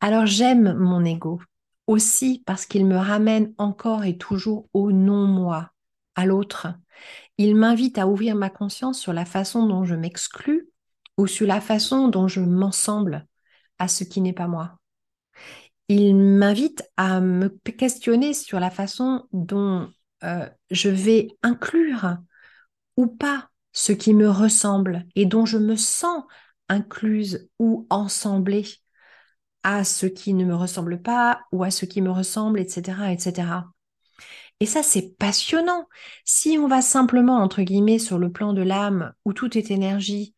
Alors 0.00 0.26
j'aime 0.26 0.74
mon 0.74 1.04
ego, 1.04 1.40
aussi 1.88 2.44
parce 2.46 2.66
qu'il 2.66 2.86
me 2.86 2.96
ramène 2.96 3.52
encore 3.58 4.04
et 4.04 4.16
toujours 4.16 4.68
au 4.72 4.92
non-moi, 4.92 5.72
à 6.14 6.26
l'autre. 6.26 6.68
Il 7.38 7.56
m'invite 7.56 7.98
à 7.98 8.06
ouvrir 8.06 8.36
ma 8.36 8.50
conscience 8.50 9.00
sur 9.00 9.12
la 9.12 9.24
façon 9.24 9.66
dont 9.66 9.84
je 9.84 9.96
m'exclus 9.96 10.68
ou 11.16 11.26
sur 11.26 11.46
la 11.46 11.60
façon 11.60 12.08
dont 12.08 12.28
je 12.28 12.40
m'ensemble 12.40 13.26
à 13.78 13.88
ce 13.88 14.04
qui 14.04 14.20
n'est 14.20 14.32
pas 14.34 14.46
moi. 14.46 14.78
Il 15.88 16.14
m'invite 16.14 16.84
à 16.98 17.20
me 17.20 17.48
questionner 17.48 18.34
sur 18.34 18.60
la 18.60 18.70
façon 18.70 19.26
dont 19.32 19.90
euh, 20.22 20.48
je 20.70 20.90
vais 20.90 21.28
inclure 21.42 22.18
ou 22.96 23.06
pas 23.06 23.48
ce 23.72 23.92
qui 23.92 24.12
me 24.12 24.28
ressemble 24.28 25.06
et 25.14 25.24
dont 25.24 25.46
je 25.46 25.56
me 25.56 25.76
sens 25.76 26.24
incluse 26.68 27.48
ou 27.58 27.86
ensemblée 27.88 28.66
à 29.68 29.84
ce 29.84 30.06
qui 30.06 30.32
ne 30.32 30.46
me 30.46 30.54
ressemble 30.54 31.02
pas 31.02 31.40
ou 31.52 31.62
à 31.62 31.70
ce 31.70 31.84
qui 31.84 32.00
me 32.00 32.10
ressemble, 32.10 32.58
etc., 32.58 33.12
etc. 33.12 33.48
Et 34.60 34.66
ça, 34.66 34.82
c'est 34.82 35.14
passionnant. 35.18 35.86
Si 36.24 36.56
on 36.58 36.68
va 36.68 36.80
simplement, 36.80 37.36
entre 37.36 37.60
guillemets, 37.60 37.98
sur 37.98 38.18
le 38.18 38.32
plan 38.32 38.54
de 38.54 38.62
l'âme, 38.62 39.12
où 39.26 39.34
tout 39.34 39.58
est 39.58 39.70
énergie, 39.70 40.34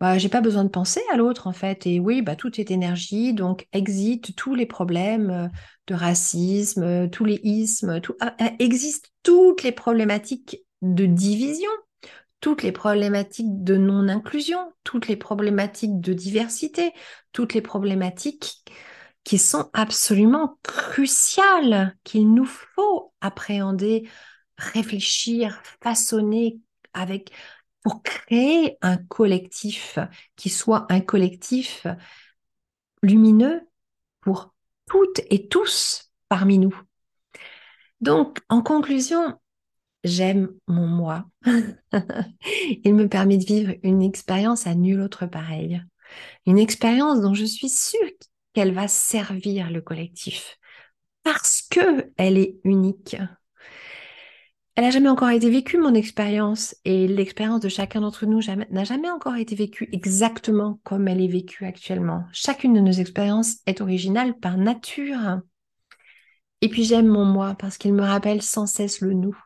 bah, 0.00 0.18
j'ai 0.18 0.28
pas 0.28 0.42
besoin 0.42 0.64
de 0.64 0.68
penser 0.68 1.00
à 1.10 1.16
l'autre, 1.16 1.46
en 1.46 1.54
fait. 1.54 1.86
Et 1.86 1.98
oui, 1.98 2.20
bah, 2.20 2.36
tout 2.36 2.60
est 2.60 2.70
énergie, 2.70 3.32
donc 3.32 3.66
exit 3.72 4.36
tous 4.36 4.54
les 4.54 4.66
problèmes 4.66 5.30
euh, 5.30 5.48
de 5.86 5.94
racisme, 5.94 6.82
euh, 6.82 7.08
tous 7.08 7.24
les 7.24 7.40
ismes, 7.42 8.02
tout, 8.02 8.14
ah, 8.20 8.36
ah, 8.38 8.50
toutes 9.22 9.62
les 9.62 9.72
problématiques 9.72 10.58
de 10.82 11.06
division 11.06 11.70
toutes 12.44 12.62
les 12.62 12.72
problématiques 12.72 13.64
de 13.64 13.78
non-inclusion, 13.78 14.74
toutes 14.84 15.08
les 15.08 15.16
problématiques 15.16 15.98
de 15.98 16.12
diversité, 16.12 16.92
toutes 17.32 17.54
les 17.54 17.62
problématiques 17.62 18.70
qui 19.24 19.38
sont 19.38 19.70
absolument 19.72 20.58
cruciales, 20.62 21.96
qu'il 22.04 22.34
nous 22.34 22.44
faut 22.44 23.14
appréhender, 23.22 24.06
réfléchir, 24.58 25.58
façonner 25.82 26.60
avec 26.92 27.32
pour 27.82 28.02
créer 28.02 28.76
un 28.82 28.98
collectif 28.98 29.98
qui 30.36 30.50
soit 30.50 30.84
un 30.90 31.00
collectif 31.00 31.86
lumineux 33.02 33.62
pour 34.20 34.54
toutes 34.86 35.22
et 35.30 35.48
tous 35.48 36.12
parmi 36.28 36.58
nous. 36.58 36.78
Donc, 38.02 38.40
en 38.50 38.60
conclusion, 38.60 39.40
j'aime 40.04 40.50
mon 40.68 40.86
moi. 40.86 41.26
Il 42.84 42.94
me 42.94 43.08
permet 43.08 43.38
de 43.38 43.44
vivre 43.44 43.74
une 43.82 44.02
expérience 44.02 44.66
à 44.66 44.74
nul 44.74 45.00
autre 45.00 45.26
pareil. 45.26 45.82
Une 46.46 46.58
expérience 46.58 47.20
dont 47.20 47.34
je 47.34 47.44
suis 47.44 47.68
sûre 47.68 48.08
qu'elle 48.52 48.72
va 48.72 48.86
servir 48.86 49.70
le 49.70 49.80
collectif 49.80 50.58
parce 51.24 51.62
que 51.68 52.12
elle 52.16 52.38
est 52.38 52.56
unique. 52.62 53.16
Elle 54.76 54.84
n'a 54.84 54.90
jamais 54.90 55.08
encore 55.08 55.30
été 55.30 55.50
vécue, 55.50 55.78
mon 55.78 55.94
expérience, 55.94 56.74
et 56.84 57.06
l'expérience 57.06 57.60
de 57.60 57.68
chacun 57.68 58.00
d'entre 58.00 58.26
nous 58.26 58.40
n'a 58.70 58.84
jamais 58.84 59.10
encore 59.10 59.36
été 59.36 59.54
vécue 59.54 59.88
exactement 59.92 60.80
comme 60.82 61.06
elle 61.06 61.20
est 61.20 61.28
vécue 61.28 61.64
actuellement. 61.64 62.24
Chacune 62.32 62.74
de 62.74 62.80
nos 62.80 62.92
expériences 62.92 63.58
est 63.66 63.80
originale 63.80 64.36
par 64.36 64.56
nature. 64.56 65.40
Et 66.60 66.68
puis 66.68 66.82
j'aime 66.82 67.06
mon 67.06 67.24
moi 67.24 67.54
parce 67.56 67.78
qu'il 67.78 67.94
me 67.94 68.02
rappelle 68.02 68.42
sans 68.42 68.66
cesse 68.66 69.00
le 69.00 69.12
nous, 69.12 69.36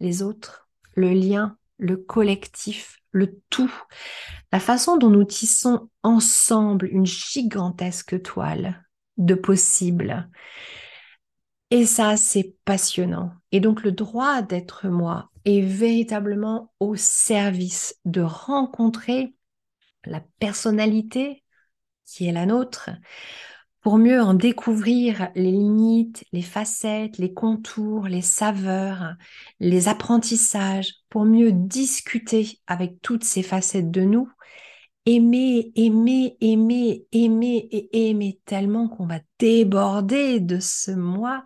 les 0.00 0.22
autres, 0.22 0.68
le 0.94 1.10
lien, 1.10 1.56
le 1.78 1.96
collectif, 1.96 3.00
le 3.12 3.40
tout, 3.50 3.72
la 4.52 4.60
façon 4.60 4.96
dont 4.96 5.10
nous 5.10 5.24
tissons 5.24 5.88
ensemble 6.02 6.86
une 6.86 7.06
gigantesque 7.06 8.20
toile 8.22 8.84
de 9.16 9.34
possibles. 9.34 10.28
Et 11.70 11.84
ça, 11.84 12.16
c'est 12.16 12.56
passionnant. 12.64 13.32
Et 13.52 13.60
donc 13.60 13.82
le 13.82 13.92
droit 13.92 14.42
d'être 14.42 14.88
moi 14.88 15.30
est 15.44 15.60
véritablement 15.60 16.72
au 16.80 16.96
service 16.96 17.96
de 18.04 18.22
rencontrer 18.22 19.34
la 20.04 20.22
personnalité 20.38 21.44
qui 22.04 22.26
est 22.26 22.32
la 22.32 22.46
nôtre, 22.46 22.90
pour 23.88 23.96
mieux 23.96 24.20
en 24.20 24.34
découvrir 24.34 25.30
les 25.34 25.50
limites, 25.50 26.22
les 26.32 26.42
facettes, 26.42 27.16
les 27.16 27.32
contours, 27.32 28.06
les 28.06 28.20
saveurs, 28.20 29.14
les 29.60 29.88
apprentissages, 29.88 30.92
pour 31.08 31.24
mieux 31.24 31.52
discuter 31.52 32.58
avec 32.66 33.00
toutes 33.00 33.24
ces 33.24 33.42
facettes 33.42 33.90
de 33.90 34.02
nous, 34.02 34.28
aimer, 35.06 35.72
aimer, 35.74 36.36
aimer, 36.42 37.06
aimer 37.12 37.66
et 37.70 38.10
aimer 38.10 38.38
tellement 38.44 38.90
qu'on 38.90 39.06
va 39.06 39.20
déborder 39.38 40.40
de 40.40 40.58
ce 40.60 40.90
moi, 40.90 41.42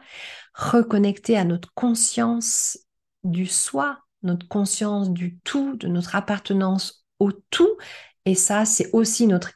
reconnecter 0.52 1.36
à 1.38 1.44
notre 1.44 1.72
conscience 1.74 2.76
du 3.22 3.46
soi, 3.46 4.00
notre 4.24 4.48
conscience 4.48 5.10
du 5.10 5.38
tout, 5.44 5.76
de 5.76 5.86
notre 5.86 6.16
appartenance 6.16 7.06
au 7.20 7.30
tout. 7.30 7.76
Et 8.24 8.34
ça, 8.34 8.64
c'est 8.64 8.90
aussi 8.92 9.28
notre, 9.28 9.52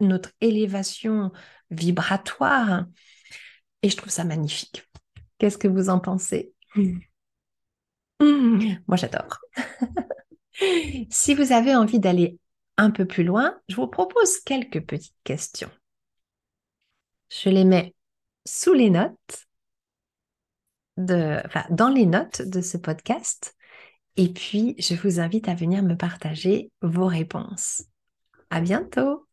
notre 0.00 0.30
élévation 0.40 1.30
vibratoire. 1.70 2.86
Et 3.82 3.90
je 3.90 3.96
trouve 3.96 4.10
ça 4.10 4.24
magnifique. 4.24 4.88
Qu'est-ce 5.38 5.58
que 5.58 5.68
vous 5.68 5.88
en 5.88 6.00
pensez? 6.00 6.52
Mmh. 6.74 6.98
Mmh. 8.20 8.76
Moi, 8.88 8.96
j'adore. 8.96 9.38
si 11.10 11.34
vous 11.34 11.52
avez 11.52 11.74
envie 11.76 12.00
d'aller 12.00 12.38
un 12.76 12.90
peu 12.90 13.06
plus 13.06 13.24
loin, 13.24 13.58
je 13.68 13.76
vous 13.76 13.86
propose 13.86 14.40
quelques 14.40 14.84
petites 14.84 15.14
questions. 15.24 15.70
Je 17.30 17.50
les 17.50 17.64
mets 17.64 17.94
sous 18.46 18.72
les 18.72 18.90
notes, 18.90 19.46
de, 20.96 21.40
enfin, 21.44 21.64
dans 21.70 21.88
les 21.88 22.06
notes 22.06 22.42
de 22.42 22.60
ce 22.60 22.76
podcast. 22.76 23.54
Et 24.16 24.32
puis, 24.32 24.74
je 24.78 24.94
vous 24.94 25.20
invite 25.20 25.48
à 25.48 25.54
venir 25.54 25.82
me 25.82 25.96
partager 25.96 26.72
vos 26.82 27.06
réponses. 27.06 27.84
À 28.50 28.60
bientôt! 28.60 29.27